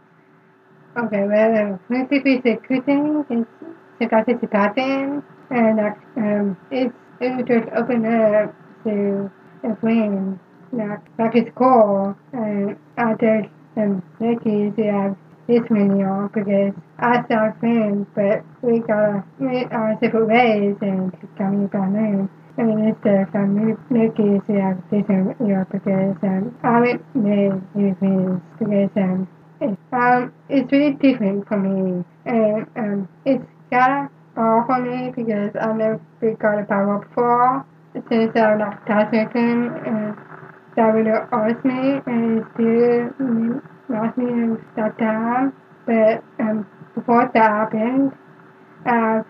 Okay, 0.97 1.27
well, 1.27 1.57
um, 1.57 1.79
basically 1.89 2.37
the 2.39 2.55
cruising 2.55 3.25
is 3.29 3.45
the 3.99 4.07
participation 4.07 5.21
and 5.49 5.79
uh, 5.79 5.91
um, 6.15 6.57
it's 6.71 6.95
it 7.19 7.45
just 7.45 7.67
open 7.75 8.05
up 8.05 8.55
to 8.85 9.29
a 9.63 9.75
friend 9.75 10.39
like 10.71 10.99
like 11.19 11.35
it's 11.35 11.51
cool 11.55 12.15
and 12.31 12.77
I 12.97 13.13
just 13.13 13.49
um 13.75 14.03
lucky 14.21 14.71
to 14.71 14.83
have 14.91 15.15
this 15.47 15.69
many 15.69 16.01
on 16.03 16.29
because 16.33 16.73
I 16.97 17.23
saw 17.27 17.51
friends 17.59 18.07
but 18.15 18.43
we 18.61 18.79
got 18.79 19.25
we 19.37 19.65
are 19.65 19.97
separate 19.99 20.27
ways 20.27 20.77
and 20.81 21.11
coming 21.37 21.67
by 21.67 21.89
name. 21.89 22.29
And 22.57 22.87
it's 22.87 23.05
uh, 23.05 23.25
from 23.33 23.77
lucky 23.89 24.39
to 24.47 24.53
have 24.61 24.77
this 24.89 25.03
one 25.09 25.35
here 25.45 25.67
because 25.69 26.15
um 26.23 26.55
I 26.63 26.99
made 27.13 27.61
with 27.75 28.01
me 28.01 28.39
because 28.57 28.91
um 28.95 29.27
um, 29.91 30.33
it's 30.49 30.71
really 30.71 30.93
different 30.93 31.47
for 31.47 31.57
me, 31.57 32.03
and 32.25 32.67
um, 32.75 33.09
it's 33.25 33.43
kind 33.71 34.05
of 34.05 34.11
hard 34.35 34.65
for 34.67 34.79
me 34.81 35.11
because 35.15 35.51
I 35.59 35.71
never 35.73 36.01
got 36.39 36.59
a 36.59 36.65
power 36.65 36.99
before. 36.99 37.65
Since 38.09 38.35
I'm 38.35 38.57
not 38.57 38.81
certain, 38.85 39.71
and 39.85 40.17
that 40.75 40.93
really 40.93 41.11
hurts 41.31 41.63
me, 41.63 42.01
and 42.05 42.39
it 42.39 42.45
still 42.53 43.61
lost 43.89 44.17
me 44.17 44.25
in 44.25 44.65
that. 44.75 45.53
But 45.85 46.23
um, 46.39 46.67
before 46.93 47.31
that 47.33 47.51
happened, 47.51 48.11
I 48.85 49.21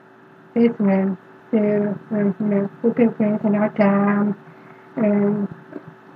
listened 0.55 1.17
to 1.51 1.59
um, 2.11 2.35
you 2.39 2.45
know, 2.45 2.69
looking 2.83 3.13
things 3.13 3.41
in 3.43 3.55
our 3.55 3.69
time, 3.75 4.35
and 4.95 5.47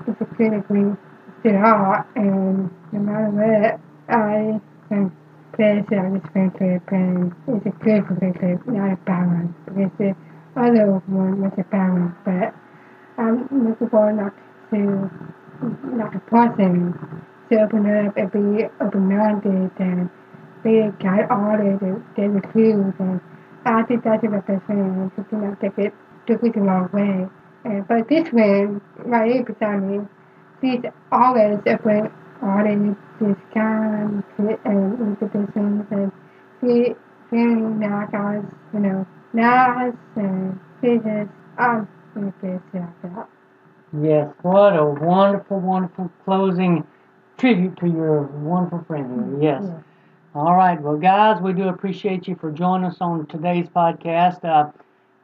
it's 0.08 0.22
a 0.22 0.26
critically 0.26 0.96
still 1.42 1.60
hard, 1.60 2.06
and 2.16 2.72
no 2.92 3.00
matter 3.00 3.30
what. 3.30 3.89
I 4.10 4.60
am 4.92 5.16
pleased 5.54 5.94
on 5.94 6.14
this 6.14 6.24
friendship 6.34 6.84
and 6.92 7.34
it's 7.48 7.66
a 7.66 7.70
good 7.84 8.06
friendship, 8.08 8.66
not 8.68 8.94
a 8.94 8.98
balance. 9.06 9.54
Because 9.66 9.92
the 10.00 10.16
other 10.56 11.02
one 11.06 11.42
was 11.42 11.54
a 11.58 11.64
balance, 11.64 12.16
but 12.26 12.54
I'm 13.18 13.48
looking 13.52 13.90
for 13.90 14.12
not 14.12 14.34
to 14.72 15.10
like 15.96 16.16
a 16.16 16.20
person 16.20 16.96
to 17.52 17.62
open 17.62 18.08
up 18.08 18.18
and 18.18 18.32
be 18.32 18.66
open 18.82 19.10
minded 19.10 19.72
and 19.78 20.10
be 20.64 20.90
guide 21.04 21.28
and 21.30 21.80
get 22.16 22.34
the 22.34 22.42
clues 22.52 22.94
and 23.00 23.20
I 23.66 23.84
think 23.84 24.04
that's 24.04 24.22
the 24.22 24.30
best 24.30 24.66
friend 24.66 25.12
to 25.16 25.26
do 25.30 25.38
not 25.38 25.60
take 25.60 25.78
it 25.78 25.94
took 26.26 26.44
it 26.44 26.54
the 26.54 26.62
wrong 26.62 26.90
way. 26.94 27.28
And 27.66 27.88
but 27.88 28.08
this 28.08 28.32
one 28.32 28.82
right 29.00 29.46
beside 29.46 29.84
me, 29.84 30.00
she's 30.62 30.82
always 31.12 31.60
open 31.68 32.12
kind 32.40 34.24
and 34.38 35.00
interpretations 35.00 35.86
and 35.92 36.12
fe- 36.62 36.96
feeling 37.30 37.80
like 37.80 38.14
I 38.14 38.42
you 38.74 38.80
know, 38.80 39.08
nice 39.34 39.94
and 40.16 40.60
she 40.82 40.98
just, 40.98 41.30
I'm 41.58 41.88
going 42.14 42.34
to 42.42 42.62
like 42.74 43.02
that. 43.02 43.28
Yes. 44.02 44.34
What 44.42 44.78
a 44.78 44.86
wonderful, 44.86 45.60
wonderful 45.60 46.12
closing 46.24 46.86
tribute 47.38 47.78
to 47.78 47.88
your 47.88 48.24
wonderful 48.24 48.84
friend. 48.88 49.42
Here. 49.42 49.54
Yes. 49.54 49.64
Yeah. 49.66 49.80
All 50.36 50.56
right. 50.56 50.80
Well, 50.80 50.98
guys, 50.98 51.42
we 51.42 51.54
do 51.54 51.68
appreciate 51.70 52.28
you 52.28 52.36
for 52.36 52.52
joining 52.52 52.86
us 52.86 52.98
on 53.02 53.26
today's 53.28 53.68
podcast. 53.68 54.46
Uh, 54.46 54.72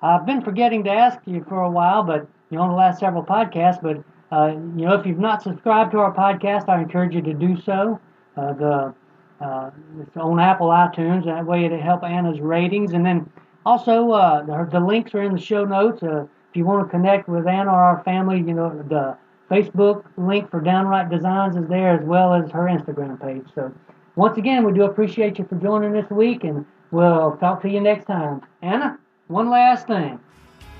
I've 0.01 0.25
been 0.25 0.41
forgetting 0.41 0.83
to 0.85 0.91
ask 0.91 1.19
you 1.25 1.45
for 1.47 1.61
a 1.61 1.69
while, 1.69 2.03
but 2.03 2.27
you 2.49 2.57
know, 2.57 2.63
on 2.63 2.69
the 2.69 2.75
last 2.75 2.99
several 2.99 3.23
podcasts, 3.23 3.81
but 3.81 4.03
uh, 4.35 4.47
you 4.49 4.85
know, 4.85 4.95
if 4.95 5.05
you've 5.05 5.19
not 5.19 5.41
subscribed 5.41 5.91
to 5.91 5.99
our 5.99 6.13
podcast, 6.13 6.67
I 6.67 6.81
encourage 6.81 7.15
you 7.15 7.21
to 7.21 7.33
do 7.33 7.59
so. 7.61 7.99
Uh, 8.35 8.53
the 8.53 8.93
uh, 9.41 9.69
it's 10.01 10.17
on 10.17 10.39
Apple 10.39 10.67
iTunes. 10.67 11.25
That 11.25 11.45
way, 11.45 11.65
it'll 11.65 11.81
help 11.81 12.03
Anna's 12.03 12.39
ratings. 12.39 12.91
And 12.93 13.05
then 13.05 13.29
also, 13.65 14.11
uh, 14.11 14.43
the, 14.43 14.69
the 14.71 14.79
links 14.79 15.13
are 15.13 15.23
in 15.23 15.33
the 15.33 15.39
show 15.39 15.63
notes. 15.65 16.03
Uh, 16.03 16.23
if 16.49 16.55
you 16.55 16.65
want 16.65 16.85
to 16.85 16.89
connect 16.89 17.27
with 17.29 17.47
Anna 17.47 17.71
or 17.71 17.81
our 17.81 18.03
family, 18.03 18.37
you 18.37 18.53
know, 18.53 18.83
the 18.89 19.17
Facebook 19.49 20.03
link 20.17 20.49
for 20.49 20.59
Downright 20.59 21.09
Designs 21.09 21.55
is 21.55 21.67
there, 21.67 21.99
as 21.99 22.05
well 22.05 22.33
as 22.33 22.49
her 22.51 22.63
Instagram 22.63 23.21
page. 23.21 23.45
So, 23.53 23.73
once 24.15 24.37
again, 24.37 24.65
we 24.65 24.73
do 24.73 24.83
appreciate 24.83 25.37
you 25.37 25.45
for 25.45 25.55
joining 25.55 25.91
this 25.91 26.09
week, 26.09 26.43
and 26.43 26.65
we'll 26.91 27.37
talk 27.37 27.61
to 27.61 27.69
you 27.69 27.79
next 27.79 28.05
time. 28.05 28.41
Anna, 28.61 28.97
one 29.27 29.49
last 29.49 29.87
thing. 29.87 30.19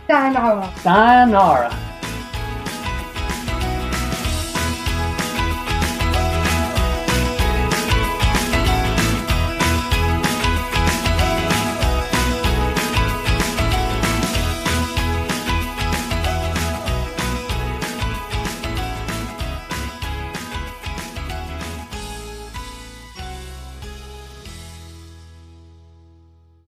Sayonara. 0.07 0.73
Sayonara. 0.77 1.94